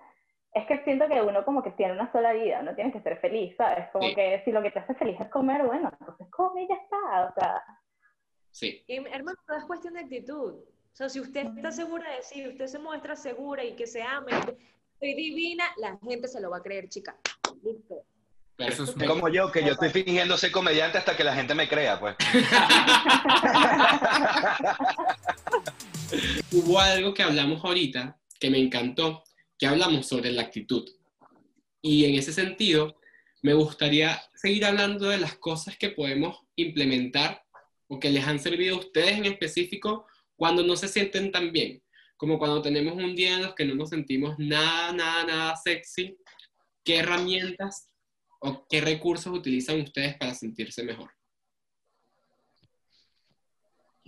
[0.53, 3.17] es que siento que uno como que tiene una sola vida, no tienes que ser
[3.19, 3.87] feliz, ¿sabes?
[3.91, 4.15] Como Sí.
[4.15, 7.25] que si lo que te hace feliz es comer, bueno, entonces come y ya está,
[7.29, 7.63] o sea,
[8.51, 10.53] Sí, Y, hermano, todo es cuestión de actitud.
[10.55, 14.01] O sea, si usted está segura de sí, usted se muestra segura y que se
[14.01, 14.31] ame,
[14.99, 17.15] soy divina, la gente se lo va a creer, chica.
[17.63, 18.01] Listo.
[18.57, 18.95] Eso es.
[19.07, 22.15] Como yo, que yo estoy fingiendo ser comediante hasta que la gente me crea, pues.
[26.51, 29.23] Hubo algo que hablamos ahorita que me encantó,
[29.59, 30.89] que hablamos sobre la actitud.
[31.81, 32.95] Y en ese sentido,
[33.41, 37.43] me gustaría seguir hablando de las cosas que podemos implementar
[37.87, 41.83] o que les han servido a ustedes en específico cuando no se sienten tan bien.
[42.15, 46.17] Como cuando tenemos un día en los que no nos sentimos nada, nada, nada sexy.
[46.83, 47.89] ¿Qué herramientas
[48.39, 51.11] o qué recursos utilizan ustedes para sentirse mejor?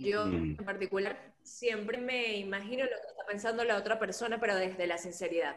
[0.02, 0.24] Yo,
[0.58, 4.98] en particular, siempre me imagino lo que está pensando la otra persona, pero desde la
[4.98, 5.56] sinceridad.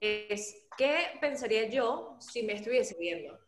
[0.00, 3.38] Es, ¿qué pensaría yo si me estuviese viendo?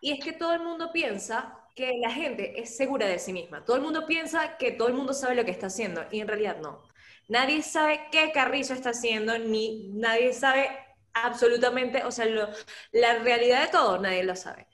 [0.00, 3.64] Y es que todo el mundo piensa que la gente es segura de sí misma.
[3.64, 6.28] Todo el mundo piensa que todo el mundo sabe lo que está haciendo, y en
[6.28, 6.82] realidad no.
[7.28, 10.68] Nadie sabe qué carrizo está haciendo, ni nadie sabe
[11.14, 12.48] absolutamente, o sea, lo-
[12.92, 14.66] la realidad de todo, nadie lo sabe.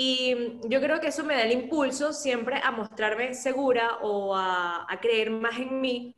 [0.00, 4.86] Y yo creo que eso me da el impulso siempre a mostrarme segura o a,
[4.88, 6.14] a creer más en mí,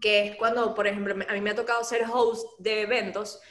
[0.00, 3.42] que es cuando, por ejemplo, a mí me ha tocado ser host de eventos.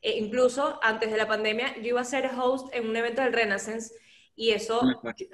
[0.00, 3.32] E incluso antes de la pandemia, yo iba a ser host en un evento del
[3.32, 3.92] Renaissance
[4.36, 4.80] y eso,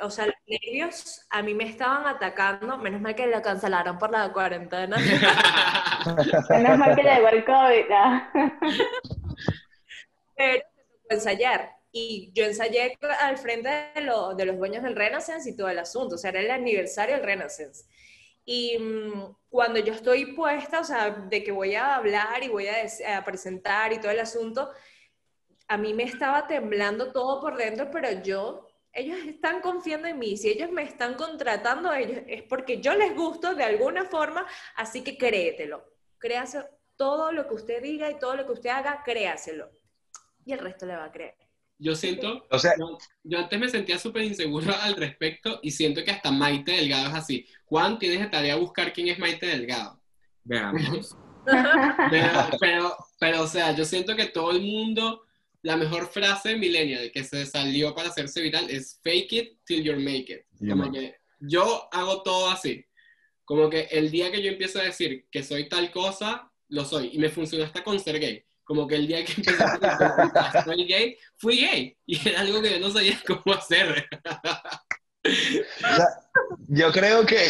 [0.00, 2.78] o sea, los nervios a mí me estaban atacando.
[2.78, 4.96] Menos mal que lo cancelaron por la cuarentena.
[6.48, 8.32] menos mal que llegó el COVID, ah.
[10.34, 11.75] pero me tocó ensayar.
[11.98, 15.78] Y yo ensayé al frente de, lo- de los dueños del Renaissance y todo el
[15.78, 16.16] asunto.
[16.16, 17.84] O sea, era el aniversario del Renaissance.
[18.44, 22.66] Y mm, cuando yo estoy puesta, o sea, de que voy a hablar y voy
[22.68, 22.76] a,
[23.18, 24.70] a presentar y todo el asunto,
[25.68, 30.36] a mí me estaba temblando todo por dentro, pero yo, ellos están confiando en mí.
[30.36, 35.02] Si ellos me están contratando, ellos, es porque yo les gusto de alguna forma, así
[35.02, 35.84] que créetelo.
[36.18, 36.64] Créase
[36.96, 39.70] todo lo que usted diga y todo lo que usted haga, créaselo.
[40.44, 41.45] Y el resto le va a creer.
[41.78, 46.02] Yo siento, O sea, yo, yo antes me sentía súper inseguro al respecto y siento
[46.04, 47.46] que hasta Maite Delgado es así.
[47.66, 50.00] Juan, tienes de tarea buscar quién es Maite Delgado.
[50.44, 51.16] Veamos.
[52.10, 55.22] Pero, pero, pero, o sea, yo siento que todo el mundo,
[55.62, 59.84] la mejor frase de Millennial que se salió para hacerse viral es fake it till
[59.84, 60.68] you make it.
[60.68, 62.84] Como que yo hago todo así.
[63.44, 67.10] Como que el día que yo empiezo a decir que soy tal cosa, lo soy.
[67.12, 68.44] Y me funcionó hasta con ser gay.
[68.66, 71.96] Como que el día que empecé a soy gay, fui gay.
[72.04, 74.08] Y era algo que yo no sabía cómo hacer.
[76.66, 77.48] Yo creo que,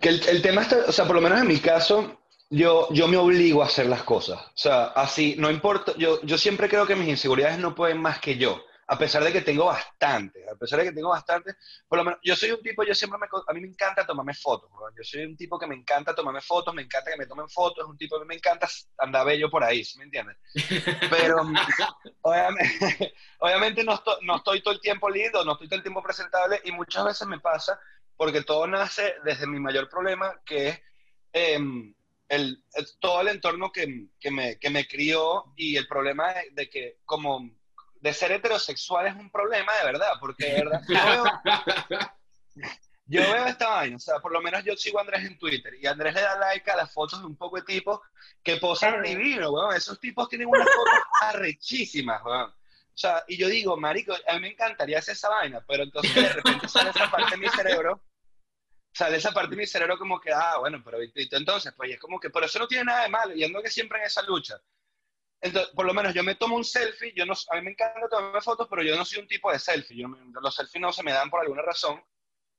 [0.00, 3.08] que el, el tema está, o sea, por lo menos en mi caso, yo, yo
[3.08, 4.40] me obligo a hacer las cosas.
[4.40, 8.20] O sea, así, no importa, yo, yo siempre creo que mis inseguridades no pueden más
[8.20, 11.54] que yo, a pesar de que tengo bastante, a pesar de que tengo bastante,
[11.86, 14.34] por lo menos, yo soy un tipo, yo siempre me, a mí me encanta tomarme
[14.34, 17.48] fotos, yo soy un tipo que me encanta tomarme fotos, me encanta que me tomen
[17.48, 20.36] fotos, es un tipo que me encanta andar bello por ahí, ¿sí me entiendes?
[21.08, 21.36] Pero,
[22.22, 26.02] obviamente, obviamente no, estoy, no estoy todo el tiempo lindo, no estoy todo el tiempo
[26.02, 27.78] presentable y muchas veces me pasa
[28.16, 30.80] porque todo nace desde mi mayor problema, que es
[31.32, 31.94] em,
[32.28, 36.48] el, el- todo el entorno que, que me, que me crió y el problema de,
[36.50, 37.59] de que como
[38.00, 41.24] de ser heterosexual es un problema de verdad, porque de verdad yo veo,
[43.06, 45.74] yo veo esta vaina, o sea, por lo menos yo sigo a Andrés en Twitter
[45.80, 48.00] y Andrés le da like a las fotos de un poco de tipos
[48.42, 49.74] que posan divino, weón.
[49.74, 52.50] Esos tipos tienen unas fotos arrechísimas, weón.
[52.50, 56.14] O sea, y yo digo, marico, a mí me encantaría hacer esa vaina, pero entonces
[56.14, 58.02] de repente sale esa parte de mi cerebro,
[58.92, 62.00] sale esa parte de mi cerebro como que, ah, bueno, pero entonces, pues y es
[62.00, 64.22] como que, pero eso no tiene nada de malo, y ando que siempre en esa
[64.22, 64.60] lucha.
[65.40, 68.08] Entonces, por lo menos yo me tomo un selfie, yo no, a mí me encanta
[68.08, 71.02] tomarme fotos, pero yo no soy un tipo de selfie, yo, los selfies no se
[71.02, 72.02] me dan por alguna razón,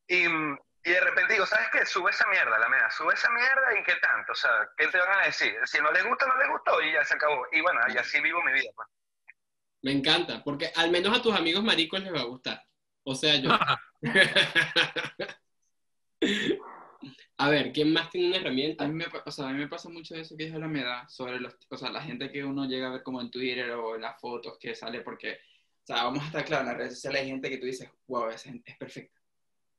[0.08, 1.86] y, y de repente digo, ¿sabes qué?
[1.86, 4.98] Sube esa mierda, la mea, sube esa mierda y qué tanto, o sea, ¿qué te
[4.98, 5.54] van a decir?
[5.66, 7.46] Si no les gusta, no les gustó y ya se acabó.
[7.52, 8.88] Y bueno, y así vivo mi vida, pues.
[9.84, 12.64] Me encanta, porque al menos a tus amigos maricos les va a gustar.
[13.04, 13.52] O sea, yo.
[17.44, 18.84] a ver, ¿quién más tiene una herramienta?
[18.84, 21.08] A mí, me, o sea, a mí me pasa mucho eso que dijo la Meda
[21.10, 23.96] sobre los, o sea, la gente que uno llega a ver como en Twitter o
[23.96, 25.32] en las fotos que sale porque,
[25.84, 27.90] o sea, vamos a estar claros, en las redes sociales hay gente que tú dices,
[28.08, 29.20] wow, esa gente es perfecta.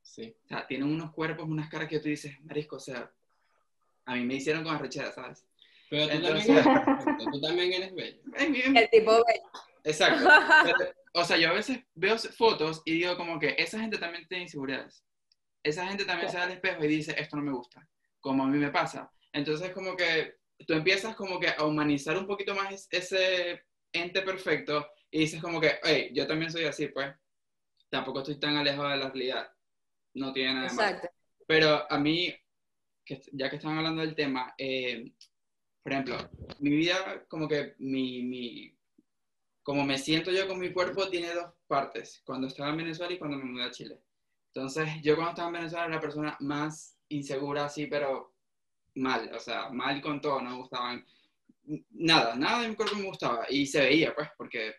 [0.03, 0.35] Sí.
[0.45, 3.11] O sea, tienen unos cuerpos, unas caras que tú dices, marisco, o sea,
[4.07, 5.47] a mí me hicieron con arrechera, ¿sabes?
[5.89, 8.21] Pero tú Entonces- también eres tú también eres bello.
[8.35, 9.25] Es bien- El tipo
[9.85, 10.29] Exacto.
[10.65, 14.27] Pero, o sea, yo a veces veo fotos y digo como que esa gente también
[14.27, 15.05] tiene inseguridades.
[15.63, 17.89] Esa gente también se da al espejo y dice, esto no me gusta,
[18.21, 19.11] como a mí me pasa.
[19.33, 24.23] Entonces como que tú empiezas como que a humanizar un poquito más es- ese ente
[24.23, 27.15] perfecto y dices como que, hey, yo también soy así, pues.
[27.91, 29.53] Tampoco estoy tan alejado de la realidad.
[30.15, 30.89] No tiene nada malo.
[30.89, 31.09] Exacto.
[31.47, 32.35] Pero a mí,
[33.05, 35.13] que, ya que están hablando del tema, eh,
[35.83, 36.17] por ejemplo,
[36.61, 38.77] mi vida, como que mi, mi,
[39.63, 43.19] como me siento yo con mi cuerpo, tiene dos partes, cuando estaba en Venezuela y
[43.19, 44.01] cuando me mudé a Chile.
[44.55, 48.35] Entonces, yo cuando estaba en Venezuela era la persona más insegura, así, pero
[48.95, 51.07] mal, o sea, mal con todo, no me gustaban
[51.91, 53.47] nada, nada de mi cuerpo me gustaba.
[53.49, 54.75] Y se veía, pues, porque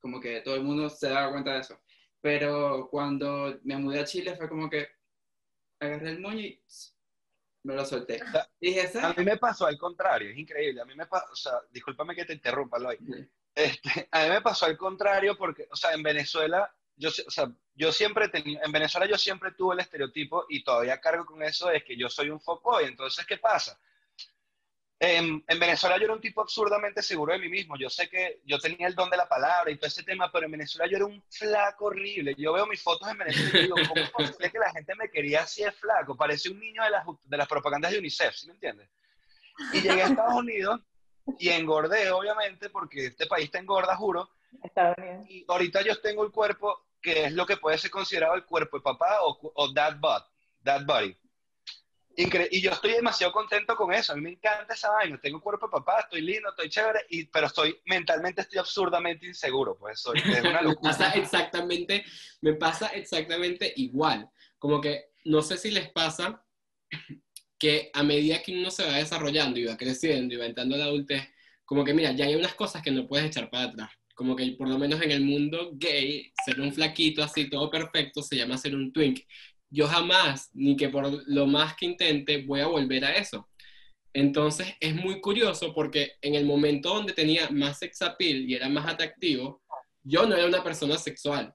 [0.00, 1.78] como que todo el mundo se daba cuenta de eso.
[2.20, 4.88] Pero cuando me mudé a Chile fue como que
[5.80, 6.62] agarré el moño y
[7.64, 8.20] me lo solté.
[8.60, 9.18] Y dije, A ¿sabes?
[9.18, 10.80] mí me pasó al contrario, es increíble.
[10.80, 12.98] A mí me pasó, o sea, discúlpame que te interrumpa, Loy.
[13.54, 17.50] Este, a mí me pasó al contrario porque, o sea, en Venezuela, yo, o sea,
[17.74, 21.68] yo siempre tenía, en Venezuela yo siempre tuve el estereotipo y todavía cargo con eso
[21.68, 22.84] de que yo soy un fuckboy.
[22.84, 23.78] Entonces, ¿qué pasa?
[25.00, 27.76] En, en Venezuela yo era un tipo absurdamente seguro de mí mismo.
[27.78, 30.46] Yo sé que yo tenía el don de la palabra y todo ese tema, pero
[30.46, 32.34] en Venezuela yo era un flaco horrible.
[32.36, 35.08] Yo veo mis fotos en Venezuela y digo, ¿cómo es posible que la gente me
[35.08, 36.16] quería así de flaco?
[36.16, 38.88] Parecía un niño de las, de las propagandas de UNICEF, ¿sí me entiendes?
[39.72, 40.80] Y llegué a Estados Unidos
[41.38, 44.28] y engordé, obviamente, porque este país te engorda, juro.
[44.64, 45.26] Estados Unidos.
[45.28, 48.78] Y ahorita yo tengo el cuerpo que es lo que puede ser considerado el cuerpo
[48.78, 50.22] de papá o, o dad bod,
[50.60, 51.16] dad body.
[52.16, 54.12] Incre- y yo estoy demasiado contento con eso.
[54.12, 55.20] A mí me encanta esa vaina.
[55.22, 59.76] Tengo cuerpo de papá, estoy lindo, estoy chévere, y, pero estoy mentalmente estoy absurdamente inseguro.
[59.78, 60.90] Pues soy, es una Me locura.
[60.90, 62.04] pasa exactamente,
[62.40, 64.28] me pasa exactamente igual.
[64.58, 66.44] Como que no sé si les pasa
[67.58, 70.80] que a medida que uno se va desarrollando y va creciendo y va entrando en
[70.80, 71.22] la adultez,
[71.64, 73.90] como que mira, ya hay unas cosas que no puedes echar para atrás.
[74.18, 78.20] Como que por lo menos en el mundo gay, ser un flaquito así, todo perfecto,
[78.20, 79.20] se llama ser un twink.
[79.70, 83.48] yo jamás, ni que por lo más que intente, voy a volver a eso.
[84.12, 88.68] Entonces es muy curioso porque en el momento donde tenía más sex appeal y era
[88.68, 89.62] más atractivo,
[90.02, 91.54] yo no era una persona sexual.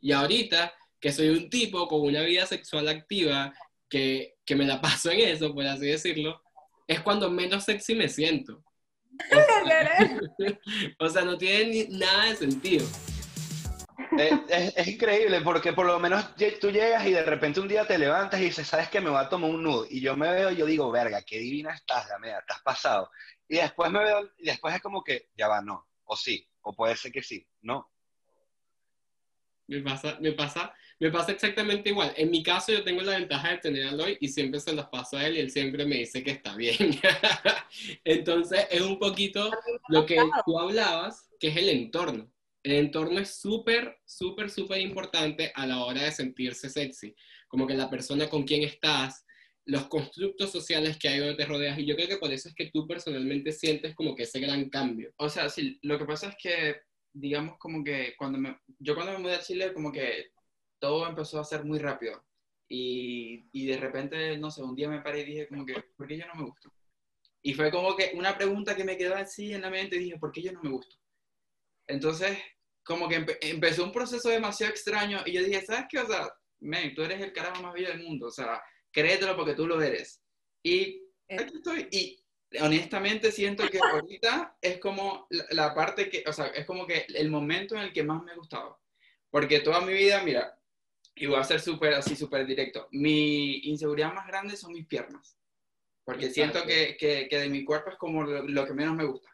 [0.00, 3.52] Y ahorita que soy un tipo con una vida sexual activa,
[3.88, 6.40] que, que me la paso en eso, por así decirlo,
[6.86, 8.62] es cuando menos sexy me siento.
[10.98, 12.86] O sea, no tiene nada de sentido.
[14.16, 18.40] Es, increíble porque por lo menos tú llegas y de repente un día te levantas
[18.40, 19.86] y dices, ¿sabes que Me voy a tomar un nudo.
[19.88, 23.10] Y yo me veo y yo digo, verga, qué divina estás, Gamea, has pasado.
[23.48, 25.86] Y después me veo, y después es como que, ya va, no.
[26.04, 27.90] O sí, o puede ser que sí, no.
[29.66, 32.12] Me pasa, me pasa, me pasa exactamente igual.
[32.16, 34.86] En mi caso, yo tengo la ventaja de tener a Lloyd y siempre se los
[34.86, 36.76] paso a él y él siempre me dice que está bien.
[38.04, 39.50] Entonces, es un poquito
[39.88, 42.30] lo que tú hablabas, que es el entorno.
[42.64, 47.14] El entorno es súper, súper, súper importante a la hora de sentirse sexy.
[47.46, 49.24] Como que la persona con quien estás,
[49.64, 51.78] los constructos sociales que hay donde te rodeas.
[51.78, 54.68] Y yo creo que por eso es que tú personalmente sientes como que ese gran
[54.68, 55.12] cambio.
[55.16, 56.76] O sea, sí, lo que pasa es que,
[57.12, 60.32] digamos, como que cuando me, yo cuando me mudé a Chile, como que
[60.78, 62.24] todo empezó a ser muy rápido.
[62.68, 66.06] Y, y de repente, no sé, un día me paré y dije como que, ¿por
[66.06, 66.72] qué yo no me gusto?
[67.42, 70.18] Y fue como que una pregunta que me quedó así en la mente y dije,
[70.18, 70.96] ¿por qué yo no me gusto?
[71.86, 72.36] Entonces,
[72.84, 75.98] como que empezó un proceso demasiado extraño y yo dije, ¿sabes qué?
[75.98, 76.28] O sea,
[76.60, 79.80] men, tú eres el carajo más bello del mundo, o sea, créetelo porque tú lo
[79.80, 80.22] eres.
[80.62, 81.36] Y eh.
[81.38, 81.88] aquí estoy.
[81.90, 82.24] Y
[82.60, 87.30] honestamente siento que ahorita es como la, parte que, o sea, es como que el
[87.30, 88.80] momento en el que más me ha gustado.
[89.30, 90.57] Porque toda mi vida, mira,
[91.18, 95.36] y voy a ser súper así, súper directo, mi inseguridad más grande son mis piernas.
[96.04, 99.28] Porque siento que, que, que, de mi cuerpo es como lo, que menos me gusta.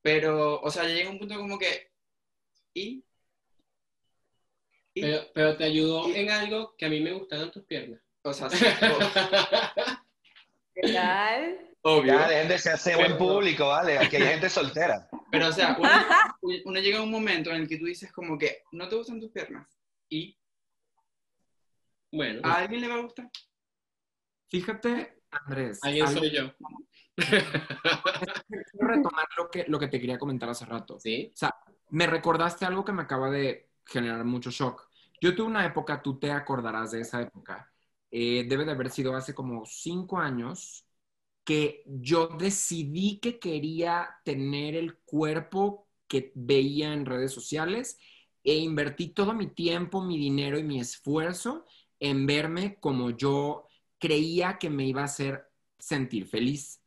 [0.00, 1.90] Pero, o sea, llega un punto como que,
[2.72, 3.04] ¿y?
[4.94, 8.00] Pero, pero, te ayudó en algo que a mí me gustaron tus piernas.
[8.22, 8.64] O sea, sí,
[10.74, 11.74] ¿Qué tal?
[11.82, 12.14] Obvio.
[12.14, 13.98] Ya, dejen de ser buen público, ¿vale?
[13.98, 15.06] Aquí hay gente soltera.
[15.30, 15.76] Pero, o sea,
[16.64, 19.20] uno, llega a un momento en el que tú dices como que no te gustan
[19.20, 19.68] tus piernas.
[20.08, 20.36] ¿Y?
[22.14, 22.40] Bueno.
[22.44, 23.30] ¿A alguien le va a gustar?
[24.48, 25.80] Fíjate, Andrés.
[25.82, 26.52] Ahí soy yo.
[27.16, 30.98] Quiero retomar lo que, lo que te quería comentar hace rato.
[31.00, 31.30] ¿Sí?
[31.32, 31.54] O sea,
[31.90, 34.88] me recordaste algo que me acaba de generar mucho shock.
[35.20, 37.72] Yo tuve una época, tú te acordarás de esa época,
[38.10, 40.86] eh, debe de haber sido hace como cinco años,
[41.44, 47.98] que yo decidí que quería tener el cuerpo que veía en redes sociales
[48.42, 51.64] e invertí todo mi tiempo, mi dinero y mi esfuerzo
[52.00, 53.66] en verme como yo
[53.98, 56.82] creía que me iba a hacer sentir feliz.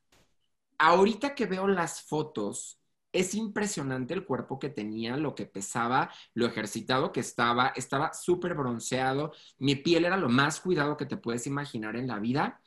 [0.77, 2.79] Ahorita que veo las fotos,
[3.11, 8.53] es impresionante el cuerpo que tenía, lo que pesaba, lo ejercitado que estaba, estaba súper
[8.53, 12.61] bronceado, mi piel era lo más cuidado que te puedes imaginar en la vida.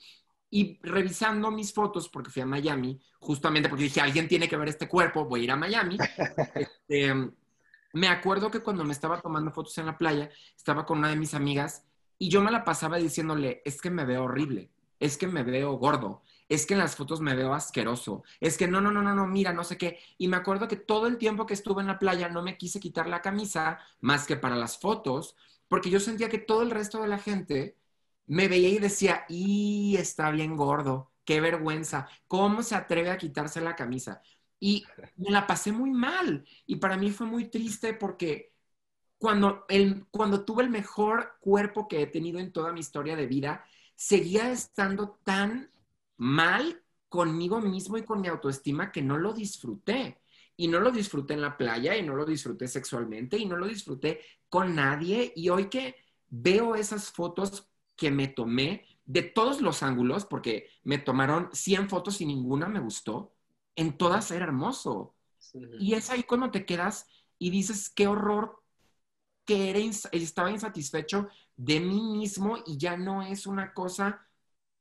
[0.52, 4.68] Y revisando mis fotos, porque fui a Miami, justamente porque dije, alguien tiene que ver
[4.68, 5.96] este cuerpo, voy a ir a Miami.
[6.56, 7.14] Este,
[7.92, 11.16] me acuerdo que cuando me estaba tomando fotos en la playa, estaba con una de
[11.16, 11.86] mis amigas
[12.20, 15.72] y yo me la pasaba diciéndole, es que me veo horrible, es que me veo
[15.78, 19.14] gordo, es que en las fotos me veo asqueroso, es que no, no, no, no,
[19.16, 19.98] no, mira, no sé qué.
[20.18, 22.80] Y me acuerdo que todo el tiempo que estuve en la playa no me quise
[22.80, 25.36] quitar la camisa más que para las fotos,
[25.68, 27.78] porque yo sentía que todo el resto de la gente
[28.26, 33.60] me veía y decía, y está bien gordo, qué vergüenza, ¿cómo se atreve a quitarse
[33.62, 34.22] la camisa?
[34.60, 34.84] Y
[35.16, 36.46] me la pasé muy mal.
[36.66, 38.49] Y para mí fue muy triste porque
[39.20, 43.26] cuando, el, cuando tuve el mejor cuerpo que he tenido en toda mi historia de
[43.26, 45.70] vida, seguía estando tan
[46.16, 50.22] mal conmigo mismo y con mi autoestima que no lo disfruté.
[50.56, 53.66] Y no lo disfruté en la playa y no lo disfruté sexualmente y no lo
[53.66, 55.34] disfruté con nadie.
[55.36, 55.96] Y hoy que
[56.30, 62.22] veo esas fotos que me tomé de todos los ángulos, porque me tomaron 100 fotos
[62.22, 63.34] y ninguna me gustó,
[63.76, 65.14] en todas era hermoso.
[65.78, 67.06] Y es ahí cuando te quedas
[67.38, 68.59] y dices, qué horror
[69.50, 69.80] que era,
[70.12, 74.24] estaba insatisfecho de mí mismo y ya no es una cosa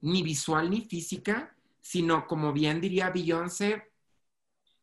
[0.02, 3.92] ni visual ni física, sino como bien diría Beyoncé,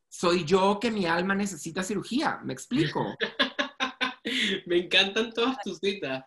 [0.09, 3.15] soy yo que mi alma necesita cirugía, ¿me explico?
[4.67, 6.25] me encantan todas tus citas.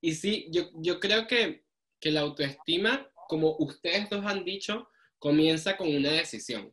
[0.00, 1.66] Y sí, yo, yo creo que,
[2.00, 4.88] que la autoestima, como ustedes dos han dicho,
[5.18, 6.72] comienza con una decisión.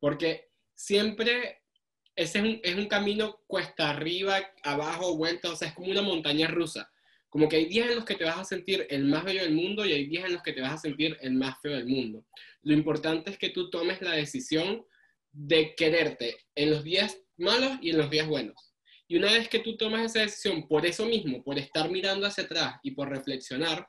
[0.00, 1.62] Porque siempre
[2.16, 6.00] ese es un, es un, camino cuesta arriba, abajo, vuelta, o sea, es como una
[6.00, 6.90] montaña rusa.
[7.28, 9.54] Como que hay días en los que te vas a sentir el más bello del
[9.54, 11.86] mundo y hay días en los que te vas a sentir el más feo del
[11.86, 12.24] mundo.
[12.62, 14.86] Lo importante es que tú tomes la decisión
[15.30, 18.72] de quererte en los días malos y en los días buenos.
[19.06, 22.44] Y una vez que tú tomas esa decisión por eso mismo, por estar mirando hacia
[22.44, 23.86] atrás y por reflexionar,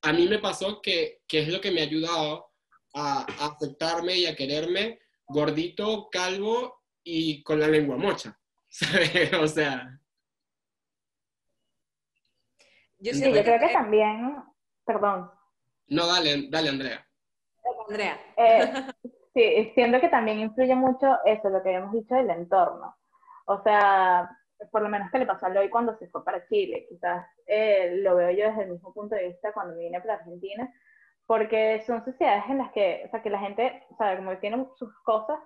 [0.00, 2.46] a mí me pasó que, que es lo que me ha ayudado
[2.94, 8.38] a, a aceptarme y a quererme gordito, calvo y con la lengua mocha.
[8.68, 9.32] ¿sabes?
[9.34, 9.98] O sea,
[12.98, 14.36] Yo Sí, yo creo que también,
[14.84, 15.30] perdón,
[15.88, 17.06] no, dale, dale, Andrea.
[17.88, 18.72] Andrea, Eh,
[19.34, 22.94] sí, siento que también influye mucho eso, lo que habíamos dicho del entorno.
[23.46, 24.30] O sea,
[24.70, 26.86] por lo menos que le pasó a Loy cuando se fue para Chile.
[26.90, 30.14] Quizás eh, lo veo yo desde el mismo punto de vista cuando me vine para
[30.14, 30.70] Argentina,
[31.26, 34.36] porque son sociedades en las que, o sea, que la gente, o sea, como que
[34.36, 35.38] tiene sus cosas,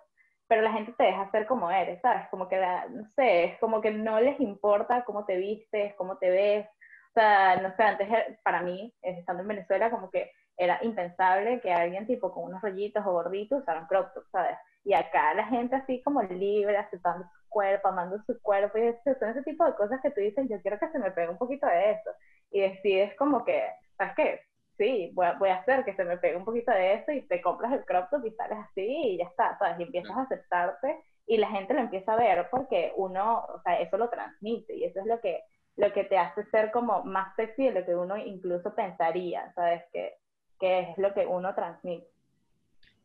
[0.52, 2.28] pero la gente te deja ser como eres, ¿sabes?
[2.28, 6.18] Como que, la, no sé, es como que no les importa cómo te vistes, cómo
[6.18, 6.66] te ves.
[6.66, 8.06] O sea, no sé, antes
[8.42, 12.60] para mí, eh, estando en Venezuela, como que era impensable que alguien tipo con unos
[12.60, 14.58] rollitos o gorditos usara un crop top, ¿sabes?
[14.84, 19.30] Y acá la gente así como libre, aceptando su cuerpo, amando su cuerpo, y son
[19.30, 21.66] ese tipo de cosas que tú dices, yo quiero que se me pegue un poquito
[21.66, 22.10] de eso.
[22.50, 24.40] Y decides como que, ¿sabes qué?
[24.78, 27.22] Sí, voy a, voy a hacer que se me pegue un poquito de eso y
[27.22, 29.78] te compras el crop top y sales así y ya está, ¿sabes?
[29.80, 33.80] Y empiezas a aceptarte y la gente lo empieza a ver porque uno, o sea,
[33.80, 35.42] eso lo transmite y eso es lo que,
[35.76, 39.82] lo que te hace ser como más sexy de lo que uno incluso pensaría, ¿sabes?
[39.92, 40.14] Que,
[40.58, 42.08] que es lo que uno transmite.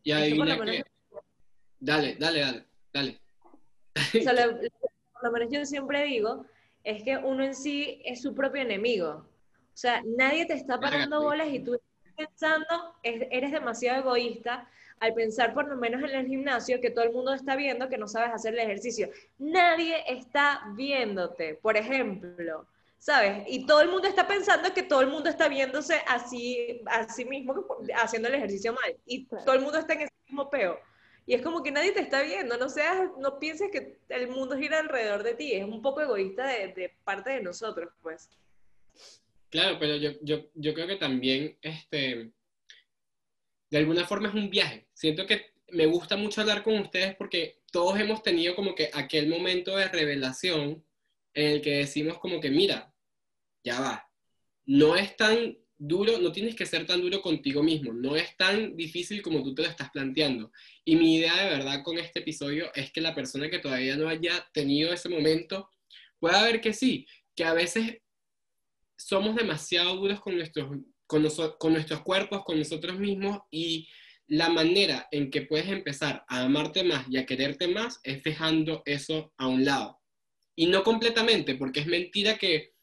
[0.04, 0.84] Y que lo adivina.
[1.80, 3.20] Dale, dale, dale, dale.
[3.96, 4.58] o sea, lo,
[5.14, 6.46] por lo menos yo siempre digo,
[6.84, 9.26] es que uno en sí es su propio enemigo.
[9.78, 14.68] O sea, nadie te está parando bolas y tú estás pensando, es- eres demasiado egoísta
[15.00, 18.00] al pensar por lo menos en el gimnasio que todo el mundo está viendo que
[18.00, 19.12] no sabes hacer el ejercicio.
[19.38, 22.66] Nadie está viéndote, por ejemplo,
[22.98, 23.44] ¿sabes?
[23.48, 27.26] Y todo el mundo está pensando que todo el mundo está viéndose así, a sí
[27.26, 27.68] mismo
[27.98, 28.98] haciendo el ejercicio mal.
[29.06, 30.80] Y todo el mundo está en ese mismo peo.
[31.28, 34.58] Y es como que nadie te está viendo, no seas, no pienses que el mundo
[34.58, 38.28] gira alrededor de ti, es un poco egoísta de, de parte de nosotros, pues.
[39.50, 42.32] Claro, pero yo, yo, yo creo que también, este,
[43.70, 44.88] de alguna forma es un viaje.
[44.94, 49.28] Siento que me gusta mucho hablar con ustedes porque todos hemos tenido como que aquel
[49.28, 50.86] momento de revelación
[51.34, 52.94] en el que decimos como que, mira,
[53.64, 54.12] ya va,
[54.66, 58.76] no es tan duro, no tienes que ser tan duro contigo mismo, no es tan
[58.76, 60.52] difícil como tú te lo estás planteando.
[60.84, 64.10] Y mi idea de verdad con este episodio es que la persona que todavía no
[64.10, 65.70] haya tenido ese momento
[66.20, 68.02] pueda ver que sí, que a veces
[68.98, 70.70] somos demasiado duros con nuestros,
[71.06, 73.88] con, noso- con nuestros cuerpos, con nosotros mismos y
[74.28, 78.82] la manera en que puedes empezar a amarte más y a quererte más es dejando
[78.86, 80.00] eso a un lado.
[80.56, 82.74] Y no completamente, porque es mentira que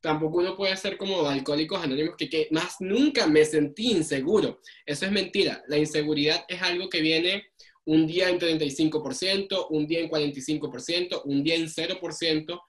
[0.00, 4.60] tampoco uno puede ser como alcohólicos anónimos, que, que más nunca me sentí inseguro.
[4.84, 5.62] Eso es mentira.
[5.68, 7.46] La inseguridad es algo que viene
[7.84, 12.60] un día en 35%, un día en 45%, un día en 0%,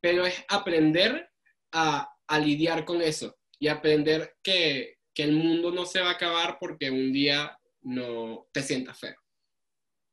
[0.00, 1.28] pero es aprender
[1.72, 6.12] a, a lidiar con eso y aprender que, que el mundo no se va a
[6.12, 9.16] acabar porque un día no te sientas feo.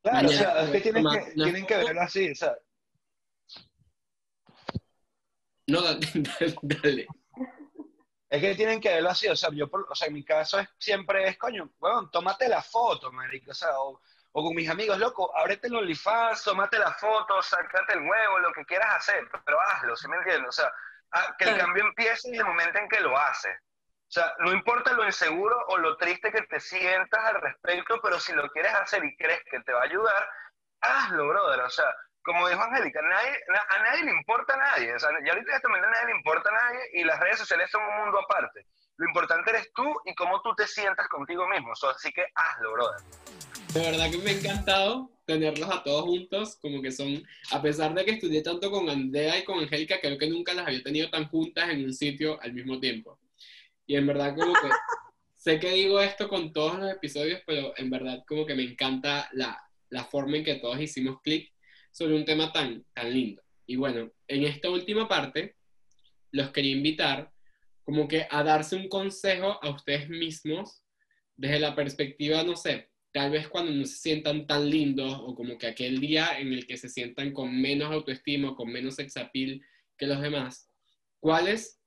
[0.02, 2.54] Claro, o Mañana sea, es que tienen que, tienen que verlo así, o sea,
[5.68, 7.06] No, dale, dale, dale.
[8.30, 10.58] es que tienen que verlo así, o sea, yo, por- o sea, en mi caso
[10.58, 14.00] es, siempre es, coño, bueno, tómate la foto, marico, o sea, o,
[14.32, 18.52] o con mis amigos, loco, ábrete el OnlyFans, tómate la foto, sácate el huevo, lo
[18.52, 20.48] que quieras hacer, pero hazlo, ¿sí me entiendes?
[20.48, 20.72] O sea,
[21.12, 23.56] ah, que el cambio empiece en el momento en que lo haces.
[24.08, 28.20] O sea, no importa lo inseguro o lo triste que te sientas al respecto, pero
[28.20, 30.28] si lo quieres hacer y crees que te va a ayudar,
[30.82, 31.60] hazlo, brother.
[31.60, 31.86] O sea,
[32.22, 34.94] como dijo Angélica, nadie, na- a nadie le importa a nadie.
[34.94, 37.38] O sea, ya ahorita este momento a nadie le importa a nadie y las redes
[37.38, 38.66] sociales son un mundo aparte.
[38.98, 41.74] Lo importante eres tú y cómo tú te sientas contigo mismo.
[41.74, 43.00] So, así que hazlo, brother.
[43.72, 47.94] De verdad que me ha encantado tenerlos a todos juntos, como que son, a pesar
[47.94, 51.10] de que estudié tanto con Andrea y con Angélica, creo que nunca las había tenido
[51.10, 53.18] tan juntas en un sitio al mismo tiempo.
[53.86, 54.68] Y en verdad como que
[55.34, 59.28] sé que digo esto con todos los episodios, pero en verdad como que me encanta
[59.32, 59.60] la,
[59.90, 61.52] la forma en que todos hicimos clic
[61.92, 63.42] sobre un tema tan, tan lindo.
[63.66, 65.56] Y bueno, en esta última parte,
[66.30, 67.32] los quería invitar
[67.84, 70.82] como que a darse un consejo a ustedes mismos
[71.36, 75.58] desde la perspectiva, no sé, tal vez cuando no se sientan tan lindos o como
[75.58, 79.60] que aquel día en el que se sientan con menos autoestima, con menos sex appeal
[79.96, 80.70] que los demás,
[81.20, 81.78] ¿cuáles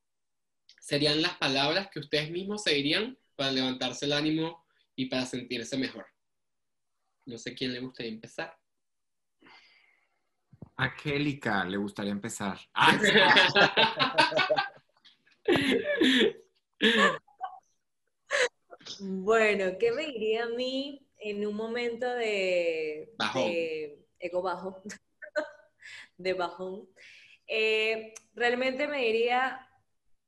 [0.79, 4.65] serían las palabras que ustedes mismos se dirían para levantarse el ánimo
[4.95, 6.05] y para sentirse mejor?
[7.25, 8.55] No sé quién le gustaría empezar.
[10.77, 12.59] A Angélica le gustaría empezar.
[16.77, 17.19] Ah,
[18.99, 23.43] Bueno, ¿qué me diría a mí en un momento de, Bajón.
[23.45, 24.83] de ego bajo,
[26.17, 26.87] de bajón?
[27.47, 29.67] Eh, realmente me diría,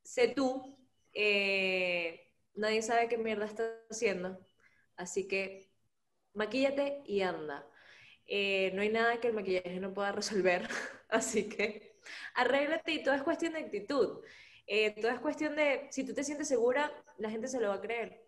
[0.03, 0.75] sé tú,
[1.13, 4.39] eh, nadie sabe qué mierda estás haciendo.
[4.95, 5.71] Así que
[6.33, 7.69] maquíllate y anda.
[8.25, 10.67] Eh, no hay nada que el maquillaje no pueda resolver,
[11.09, 11.99] así que
[12.33, 14.23] arréglate y todo es cuestión de actitud.
[14.99, 17.81] Todo es cuestión de, si tú te sientes segura, la gente se lo va a
[17.81, 18.26] creer.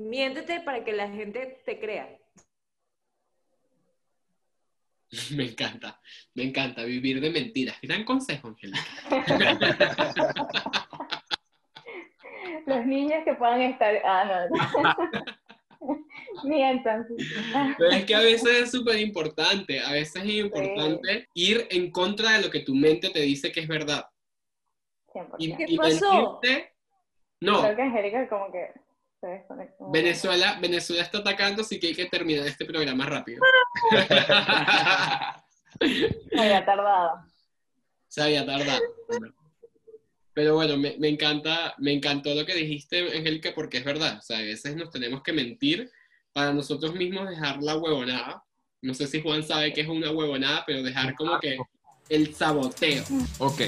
[0.00, 2.08] Miéntete para que la gente te crea.
[5.36, 6.00] Me encanta,
[6.34, 7.76] me encanta vivir de mentiras.
[7.82, 8.80] Gran consejo, Angélica.
[12.66, 13.94] Los niños que puedan estar.
[14.04, 14.94] Ah, no.
[16.44, 17.06] Mientan.
[17.76, 22.32] Pero es que a veces es súper importante, a veces es importante ir en contra
[22.36, 24.06] de lo que tu mente te dice que es verdad.
[25.12, 25.34] 100%.
[25.38, 26.40] Y, ¿Qué y pasó?
[26.40, 26.70] mentirte-
[27.40, 28.72] no, Creo que Angélica como que
[29.20, 29.90] se desconectó.
[29.90, 33.42] Venezuela, Venezuela está atacando, así que hay que terminar este programa rápido.
[36.32, 37.22] Me había tardado.
[38.08, 38.80] Se había tardado.
[40.32, 44.18] Pero bueno, me, me encanta, me encantó lo que dijiste, Angélica, porque es verdad.
[44.18, 45.90] O sea, a veces nos tenemos que mentir
[46.32, 48.44] para nosotros mismos dejar la huevonada.
[48.82, 51.58] No sé si Juan sabe que es una huevonada, pero dejar como que
[52.08, 53.04] el saboteo.
[53.38, 53.62] Ok,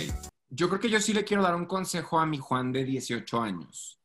[0.49, 3.41] yo creo que yo sí le quiero dar un consejo a mi Juan de 18
[3.41, 3.99] años,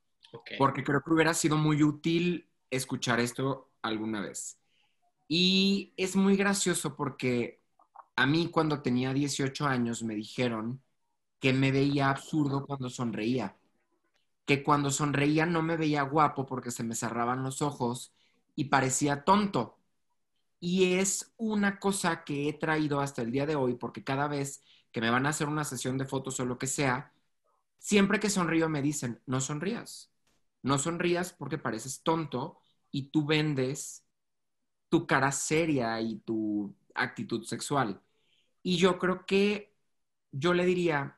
[0.58, 4.60] Porque creo que hubiera sido muy útil escuchar esto alguna vez.
[5.28, 7.62] Y es muy gracioso porque
[8.16, 10.82] a mí cuando tenía 18 años me dijeron
[11.40, 13.58] que me veía absurdo cuando sonreía,
[14.46, 18.14] que cuando sonreía no me veía guapo porque se me cerraban los ojos
[18.56, 19.78] y parecía tonto.
[20.60, 24.64] Y es una cosa que he traído hasta el día de hoy porque cada vez
[24.92, 27.14] que me van a hacer una sesión de fotos o lo que sea,
[27.80, 30.12] siempre que sonrío me dicen, no sonrías,
[30.64, 32.60] no sonrías porque pareces tonto
[32.92, 34.06] y tú vendes
[34.90, 38.02] tu cara seria y tu actitud sexual.
[38.64, 39.76] Y yo creo que
[40.32, 41.18] yo le diría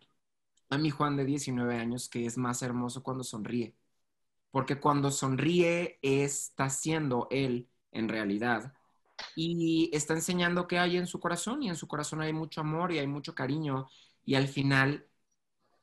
[0.70, 3.76] a mi Juan de 19 años que es más hermoso cuando sonríe,
[4.52, 8.74] porque cuando sonríe está siendo él en realidad
[9.36, 12.94] y está enseñando qué hay en su corazón y en su corazón hay mucho amor
[12.94, 13.90] y hay mucho cariño
[14.26, 15.09] y al final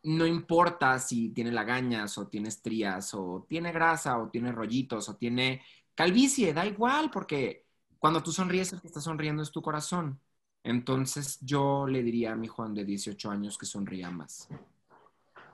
[0.03, 5.17] no importa si tiene lagañas o tiene estrías o tiene grasa o tiene rollitos o
[5.17, 5.63] tiene
[5.95, 7.65] calvicie, da igual porque
[7.99, 10.21] cuando tú sonríes el que está sonriendo es tu corazón.
[10.63, 14.49] Entonces yo le diría a mi Juan de 18 años que sonría más.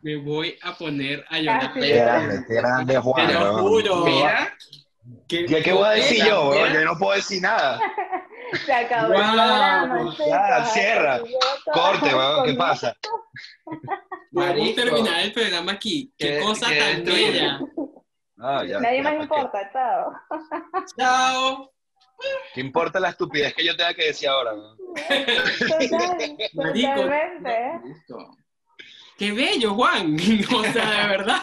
[0.03, 1.75] Me voy a poner a llorar.
[1.75, 1.81] Casi.
[1.81, 3.27] Qué grande, qué grande Juan.
[3.27, 4.05] Te lo juro.
[4.05, 4.57] Mira,
[5.29, 6.55] ¿Qué, ¿Qué, qué voy a decir yo?
[6.55, 7.81] Yo no puedo decir nada.
[8.67, 9.23] Se acabó el Wow.
[9.33, 10.17] programa.
[10.19, 10.73] Ya, chicos.
[10.73, 11.21] cierra.
[11.73, 12.97] Corte, weón, ¿qué pasa?
[14.33, 16.13] Podemos terminar el programa aquí.
[16.19, 17.61] Qué, Qué- cosa qué tan bella.
[18.39, 20.13] Ah, ya, Nadie ya, más importa, chao.
[20.99, 21.73] Chao.
[22.55, 24.55] ¿Qué importa la estupidez que yo tenga que decir ahora?
[24.55, 24.77] weón?
[24.77, 26.89] Total, Marico.
[26.95, 27.81] totalmente.
[29.19, 30.17] Qué bello, Juan.
[30.17, 31.43] O sea, de verdad.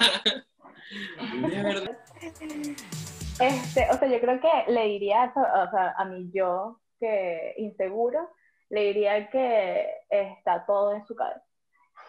[1.50, 1.98] De verdad.
[3.40, 8.30] Este, o sea, yo creo que le diría o sea, a mi yo que inseguro,
[8.70, 11.44] le diría que está todo en su cabeza.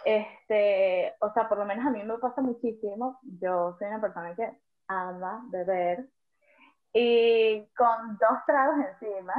[0.04, 3.18] Este, o sea, por lo menos a mí me pasa muchísimo.
[3.22, 4.50] Yo soy una persona que
[4.88, 6.08] ama beber
[6.92, 9.34] y con dos tragos encima,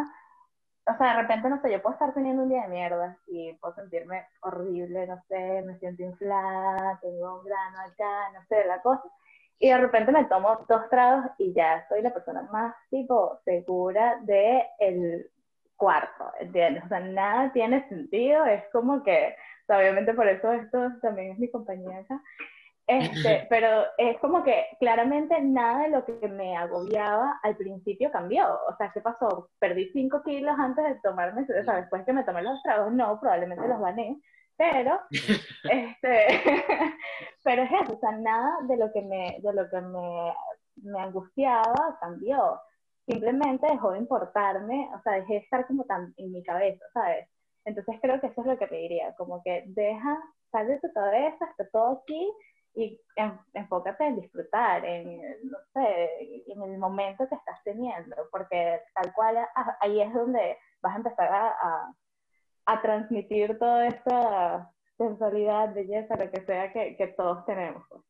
[0.88, 3.54] o sea, de repente, no sé, yo puedo estar teniendo un día de mierda y
[3.54, 8.82] puedo sentirme horrible, no sé, me siento inflada, tengo un grano acá, no sé, la
[8.82, 9.04] cosa.
[9.60, 14.18] Y de repente me tomo dos tragos y ya soy la persona más, tipo, segura
[14.24, 15.30] de el
[15.82, 16.84] cuarto, ¿entiendes?
[16.86, 21.32] O sea, nada tiene sentido, es como que, o sea, obviamente por eso esto también
[21.32, 22.22] es mi compañía acá,
[22.86, 28.46] este, pero es como que claramente nada de lo que me agobiaba al principio cambió.
[28.70, 29.50] O sea, ¿qué pasó?
[29.58, 33.20] Perdí 5 kilos antes de tomarme, o sea, después que me tomé los tragos, no,
[33.20, 34.22] probablemente los gané,
[34.58, 35.00] pero,
[35.64, 36.28] este,
[37.44, 40.32] pero es eso, o sea, nada de lo que me, de lo que me,
[40.84, 42.62] me angustiaba cambió.
[43.08, 47.28] Simplemente dejó de importarme, o sea, dejé de estar como tan en mi cabeza, ¿sabes?
[47.66, 50.18] Entonces creo que eso es lo que te diría, como que deja,
[50.52, 52.32] sal de tu cabeza, está todo aquí,
[52.74, 56.10] y en- enfócate en disfrutar, en, no sé,
[56.48, 60.98] en el momento que estás teniendo, porque tal cual ah, ahí es donde vas a
[60.98, 61.94] empezar a,
[62.66, 67.84] a, transmitir toda esa sensualidad, belleza, lo que sea que, que todos tenemos.
[67.90, 68.02] pues.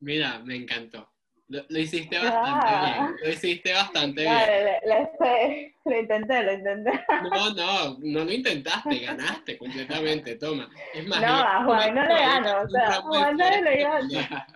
[0.00, 1.13] Mira, me encantó.
[1.54, 2.82] Lo, lo hiciste bastante Ah.
[3.10, 3.16] bien.
[3.22, 4.34] Lo hiciste bastante bien.
[4.34, 6.90] Vale, le- le- le- lo intenté, lo intenté.
[7.30, 10.34] No, no, no lo intentaste, ganaste completamente.
[10.34, 10.68] Toma.
[10.92, 14.46] Es más, No, a Juan no le gano, o sea, de Juan nadie le gana.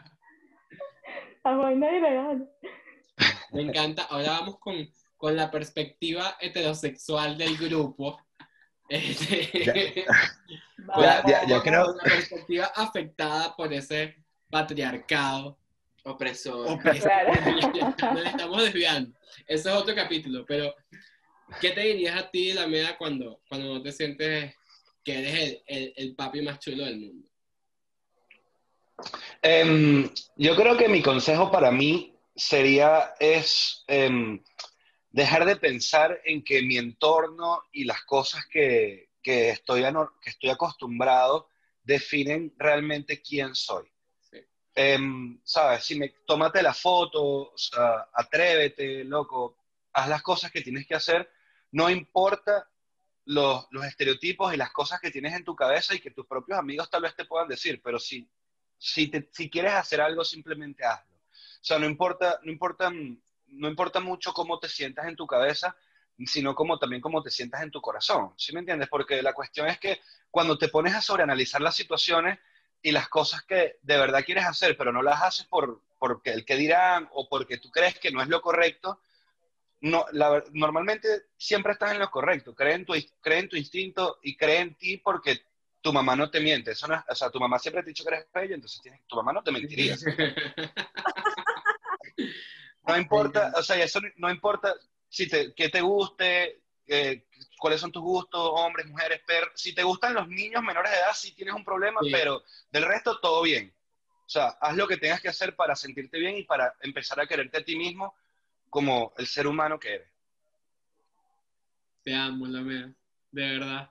[1.45, 2.45] A Juan nadie le gana.
[3.53, 4.03] Me encanta.
[4.11, 4.75] Ahora vamos con,
[5.17, 8.21] con la perspectiva heterosexual del grupo.
[8.89, 10.05] Este,
[10.99, 14.17] Ya, ya, ya creo- la perspectiva afectada por ese
[14.51, 15.59] patriarcado
[16.05, 16.71] Opresor.
[16.71, 17.11] Opresor.
[17.97, 18.15] Claro.
[18.15, 19.19] Nos estamos desviando.
[19.47, 20.75] Eso es otro capítulo, pero
[21.61, 24.55] ¿qué te dirías a ti, la media, cuando, cuando no te sientes
[25.05, 27.29] que eres el, el, el papi más chulo del mundo?
[29.43, 34.43] Em, yo creo que mi consejo para mí sería es em,
[35.11, 39.83] dejar de pensar en que mi entorno y las cosas que, que estoy,
[40.21, 41.49] que estoy acostumbrado
[41.83, 43.87] definen realmente quién soy.
[44.81, 45.83] Em, ¿Sabes?
[45.83, 47.53] Si me tómate la foto,
[48.13, 49.57] atrévete, loco,
[49.93, 51.29] haz las cosas que tienes que hacer,
[51.73, 52.71] no importa
[53.25, 56.89] los, estereotipos y las cosas que tienes en tu cabeza y que tus propios amigos
[56.89, 58.31] tal vez te puedan decir, pero si,
[58.79, 59.11] si
[59.51, 61.17] quieres hacer algo, simplemente hazlo.
[61.17, 62.89] O sea, no importa, no importa,
[63.49, 65.77] no importa mucho cómo te sientas en tu cabeza,
[66.25, 68.33] sino como también cómo te sientas en tu corazón.
[68.37, 68.89] ¿Sí me entiendes?
[68.89, 70.01] Porque la cuestión es que
[70.31, 72.39] cuando te pones a sobreanalizar las situaciones
[72.83, 76.45] y las cosas que de verdad quieres hacer, pero no las haces por porque el
[76.45, 79.01] que dirán o porque tú crees que no es lo correcto,
[79.81, 82.55] no, la normalmente siempre estás en lo correcto.
[82.55, 85.41] Cree en, tu, cree en tu instinto y cree en ti porque
[85.81, 86.73] tu mamá no te miente.
[86.73, 89.05] Eso no o sea, tu mamá siempre te ha dicho que eres bella, entonces tienes,
[89.07, 89.97] tu mamá no te mentiría.
[92.87, 94.75] No importa, o sea, eso no- importa
[95.11, 97.27] si te, qué te guste, eh,
[97.59, 99.53] cuáles son tus gustos, hombres, mujeres, perros.
[99.55, 102.11] Si te gustan los niños menores de edad, sí tienes un problema, Sí.
[102.11, 103.75] pero del resto todo bien.
[104.27, 107.27] O sea, haz lo que tengas que hacer para sentirte bien y para empezar a
[107.27, 108.15] quererte a ti mismo
[108.69, 110.09] como el ser humano que eres.
[112.05, 112.93] Te amo, la mea,
[113.33, 113.91] de verdad.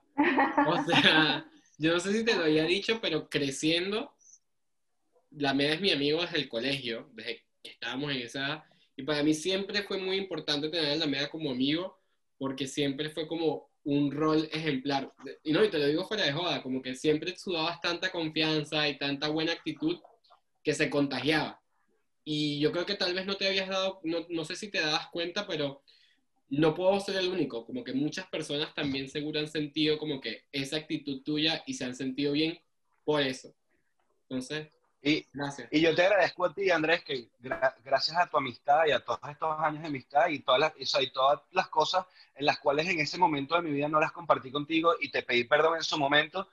[0.67, 1.45] O sea,
[1.77, 4.15] yo no sé si te lo había dicho, pero creciendo,
[5.31, 8.63] la mea es mi amigo desde el colegio, desde que estábamos en esa edad.
[8.95, 11.99] Y para mí siempre fue muy importante tener a la mea como amigo,
[12.37, 15.13] porque siempre fue como un rol ejemplar.
[15.43, 18.87] Y no, y te lo digo fuera de joda, como que siempre sudabas tanta confianza
[18.87, 19.97] y tanta buena actitud
[20.63, 21.61] que se contagiaba.
[22.25, 24.81] Y yo creo que tal vez no te habías dado, no, no sé si te
[24.81, 25.81] dabas cuenta, pero
[26.49, 30.43] no puedo ser el único, como que muchas personas también seguro han sentido como que
[30.51, 32.59] esa actitud tuya y se han sentido bien
[33.03, 33.53] por eso.
[34.23, 34.67] Entonces,
[35.01, 35.67] Y, gracias.
[35.71, 38.99] y yo te agradezco a ti, Andrés, que gra- gracias a tu amistad y a
[39.03, 42.05] todos estos años de amistad y todas, las, y, o sea, y todas las cosas
[42.35, 45.21] en las cuales en ese momento de mi vida no las compartí contigo y te
[45.23, 46.49] pedí perdón en su momento,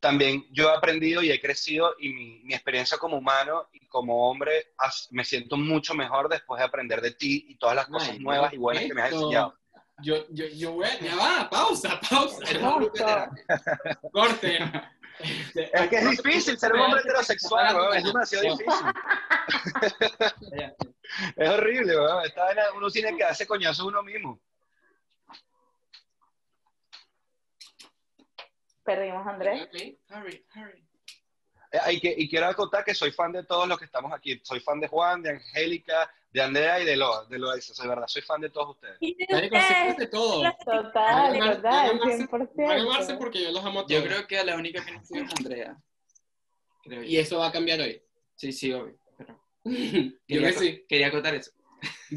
[0.00, 4.30] también yo he aprendido y he crecido y mi, mi experiencia como humano y como
[4.30, 4.68] hombre
[5.10, 8.52] me siento mucho mejor después de aprender de ti y todas las cosas Ay, nuevas
[8.52, 9.22] y buenas que me has esto.
[9.22, 9.54] enseñado.
[10.00, 12.44] Yo, yo, yo voy a, ya va, pausa, pausa.
[12.44, 13.30] Terapia.
[14.12, 14.58] Corte.
[15.18, 18.86] Es que es difícil ser un hombre heterosexual, weón, es demasiado difícil.
[21.36, 22.22] Es horrible, weón.
[22.76, 24.38] Uno tiene que darse coñazo uno mismo.
[28.84, 29.62] Perdimos a Andrés.
[29.62, 29.74] Ok,
[30.10, 30.87] Hurry, hurry.
[31.90, 34.40] Y, que, y quiero acotar que soy fan de todos los que estamos aquí.
[34.42, 37.74] Soy fan de Juan, de Angélica, de Andrea y de Loa, de Loaiza.
[37.74, 38.96] Soy verdad, soy fan de todos ustedes.
[39.00, 40.42] Y de ustedes, de todo.
[40.64, 42.50] Total, amarse- 100%.
[42.56, 43.90] Van a amarse porque yo los amo todos.
[43.90, 45.76] Yo creo que la única que no sigue es Andrea.
[46.82, 47.08] Creo yo.
[47.08, 48.02] Y eso va a cambiar hoy.
[48.34, 48.98] Sí, sí, obvio.
[49.18, 50.84] Pero yo quería, que sí.
[50.88, 51.50] quería acotar eso.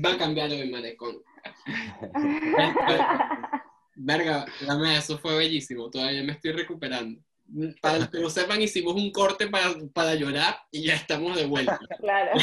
[0.03, 1.21] Va a cambiar hoy, maricón.
[3.95, 5.89] Verga, la mea, eso fue bellísimo.
[5.89, 7.21] Todavía me estoy recuperando.
[7.81, 11.79] Para que no sepan, hicimos un corte para, para llorar y ya estamos de vuelta.
[11.99, 12.31] claro.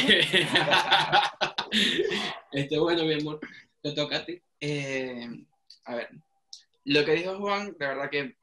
[2.51, 3.39] este, bueno, mi amor,
[3.81, 4.41] te toca a ti.
[4.59, 5.27] Eh,
[5.85, 6.09] a ver,
[6.85, 8.35] lo que dijo Juan, de verdad que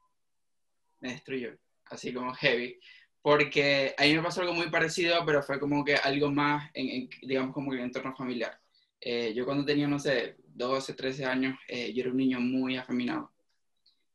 [0.99, 2.79] me destruyó, así como heavy,
[3.21, 6.89] porque a mí me pasó algo muy parecido, pero fue como que algo más, en,
[6.89, 8.59] en, digamos, como en el entorno familiar.
[8.99, 12.77] Eh, yo cuando tenía, no sé, 12, 13 años, eh, yo era un niño muy
[12.77, 13.31] afeminado.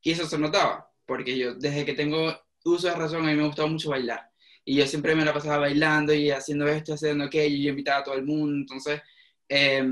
[0.01, 2.35] Y eso se notaba, porque yo desde que tengo
[2.65, 4.29] uso de razón, a mí me gustaba mucho bailar.
[4.65, 7.99] Y yo siempre me la pasaba bailando y haciendo esto, haciendo aquello, y yo invitaba
[7.99, 8.55] a todo el mundo.
[8.55, 9.01] Entonces,
[9.49, 9.83] eh,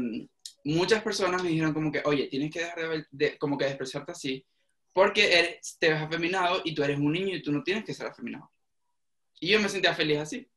[0.64, 3.72] muchas personas me dijeron como que, oye, tienes que dejar de, de- como que de
[3.72, 4.45] expresarte así,
[4.93, 7.93] porque eres, te ves afeminado y tú eres un niño y tú no tienes que
[7.93, 8.51] ser afeminado.
[9.39, 10.47] Y yo me sentía feliz así.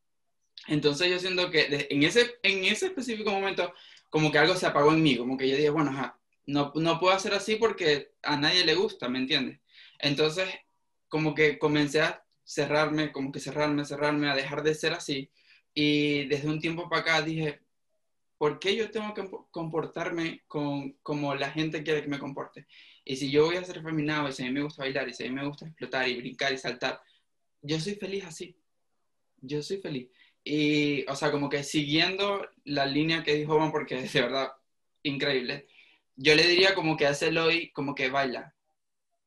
[0.69, 3.73] Entonces yo siento que en, ese, en ese específico momento,
[4.11, 6.99] como que algo se apagó en mí, como que yo dije, bueno, ajá, no, no
[7.01, 9.61] puedo hacer así porque a nadie le gusta, ¿me entiendes?
[9.99, 10.49] Entonces,
[11.09, 15.31] como que comencé a cerrarme, como que cerrarme, cerrarme, a dejar de ser así.
[15.73, 17.61] Y desde un tiempo para acá dije,
[18.39, 22.67] ¿por qué yo tengo que comportarme con, como la gente quiere que me comporte?
[23.05, 25.15] Y si yo voy a ser feminado, y si a mí me gusta bailar, y
[25.15, 27.01] si a mí me gusta explotar y brincar y saltar,
[27.63, 28.57] yo soy feliz así.
[29.41, 30.09] Yo soy feliz.
[30.43, 34.53] Y, o sea, como que siguiendo la línea que dijo Juan, porque es de verdad
[35.03, 35.67] increíble,
[36.17, 38.54] yo le diría como que hace hoy, como que baila.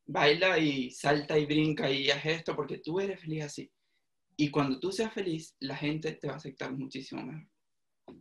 [0.07, 3.71] Baila y salta y brinca y haz esto porque tú eres feliz así.
[4.37, 7.47] Y cuando tú seas feliz, la gente te va a aceptar muchísimo mejor.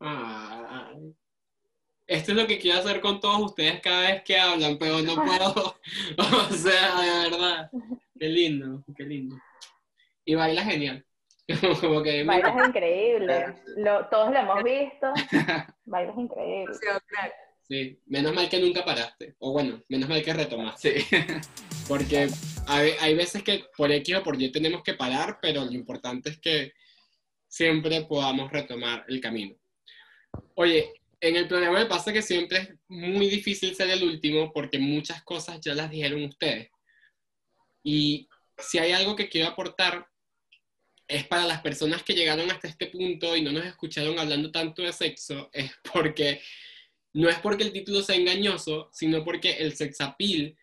[0.00, 1.14] Ay.
[2.06, 5.14] Esto es lo que quiero hacer con todos ustedes cada vez que hablan, pero no
[5.24, 5.76] puedo.
[6.18, 7.70] o sea, de verdad.
[8.18, 9.36] Qué lindo, qué lindo.
[10.24, 11.04] Y baila genial.
[11.80, 12.26] Como que
[12.66, 13.54] increíble.
[13.76, 15.12] Lo- todos lo hemos visto.
[15.84, 16.74] Bailas increíble.
[17.68, 19.36] Sí, menos mal que nunca paraste.
[19.38, 21.00] O bueno, menos mal que retomaste.
[21.00, 21.16] Sí.
[21.88, 22.28] Porque
[22.66, 26.30] hay, hay veces que por X o por Y tenemos que parar, pero lo importante
[26.30, 26.72] es que
[27.48, 29.56] siempre podamos retomar el camino.
[30.54, 34.78] Oye, en el programa me pasa que siempre es muy difícil ser el último porque
[34.78, 36.70] muchas cosas ya las dijeron ustedes.
[37.82, 38.28] Y
[38.58, 40.06] si hay algo que quiero aportar
[41.08, 44.82] es para las personas que llegaron hasta este punto y no nos escucharon hablando tanto
[44.82, 46.42] de sexo, es porque
[47.12, 50.56] no es porque el título sea engañoso, sino porque el sex appeal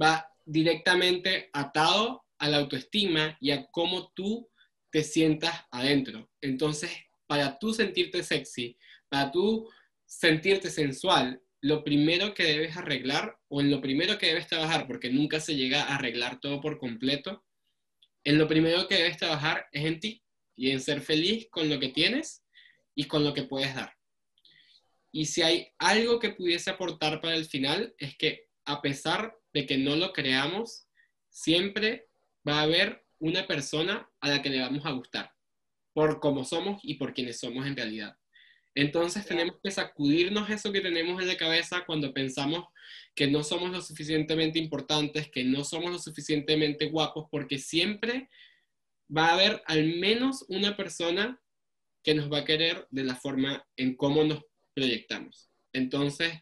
[0.00, 4.50] va directamente atado a la autoestima y a cómo tú
[4.90, 6.28] te sientas adentro.
[6.40, 6.90] Entonces,
[7.28, 8.76] para tú sentirte sexy,
[9.08, 9.70] para tú
[10.06, 15.10] sentirte sensual, lo primero que debes arreglar o en lo primero que debes trabajar, porque
[15.10, 17.44] nunca se llega a arreglar todo por completo,
[18.24, 20.24] en lo primero que debes trabajar es en ti
[20.56, 22.42] y en ser feliz con lo que tienes
[22.96, 23.94] y con lo que puedes dar.
[25.12, 29.66] Y si hay algo que pudiese aportar para el final, es que a pesar de
[29.66, 30.86] que no lo creamos,
[31.28, 32.08] siempre
[32.46, 35.32] va a haber una persona a la que le vamos a gustar,
[35.92, 38.16] por cómo somos y por quienes somos en realidad.
[38.74, 42.66] Entonces tenemos que sacudirnos eso que tenemos en la cabeza cuando pensamos
[43.14, 48.28] que no somos lo suficientemente importantes, que no somos lo suficientemente guapos, porque siempre
[49.14, 51.40] va a haber al menos una persona
[52.02, 55.50] que nos va a querer de la forma en cómo nos proyectamos.
[55.72, 56.32] Entonces,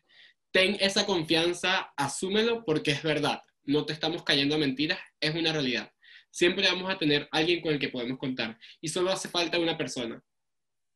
[0.52, 3.42] ten esa confianza, asúmelo porque es verdad.
[3.64, 5.92] No te estamos cayendo a mentiras, es una realidad.
[6.30, 8.58] Siempre vamos a tener alguien con el que podemos contar.
[8.80, 10.22] Y solo hace falta una persona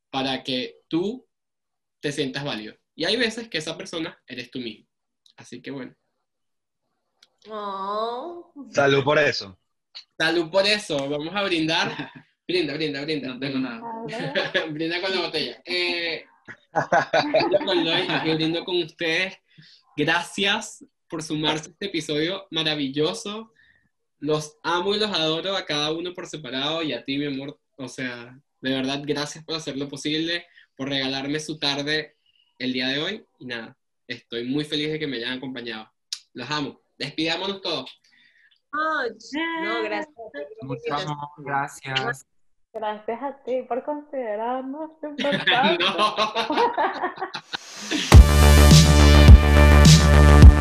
[0.09, 1.27] para que tú
[1.99, 2.75] te sientas válido.
[2.95, 4.87] Y hay veces que esa persona eres tú mismo.
[5.35, 5.95] Así que bueno.
[7.49, 8.53] Oh.
[8.71, 9.59] Salud por eso.
[10.17, 11.09] Salud por eso.
[11.09, 12.11] Vamos a brindar.
[12.47, 13.27] Brinda, brinda, brinda.
[13.29, 13.81] No tengo nada.
[14.69, 15.61] Brinda con la botella.
[15.65, 16.25] Eh,
[17.31, 19.37] brindo con Loy y brindo con ustedes.
[19.95, 23.51] Gracias por sumarse a este episodio maravilloso.
[24.19, 27.59] Los amo y los adoro a cada uno por separado y a ti, mi amor.
[27.77, 32.15] O sea, de verdad, gracias por hacer lo posible, por regalarme su tarde
[32.57, 33.25] el día de hoy.
[33.39, 33.77] Y nada,
[34.07, 35.91] estoy muy feliz de que me hayan acompañado.
[36.33, 36.81] Los amo.
[36.97, 38.01] Despidámonos todos.
[38.73, 39.03] Oh,
[39.63, 40.15] no, gracias.
[40.61, 42.25] Mucho amor, gracias.
[42.73, 45.77] Gracias a ti por considerarnos tu importante.
[45.77, 46.15] no.
[50.13, 50.52] Thank you.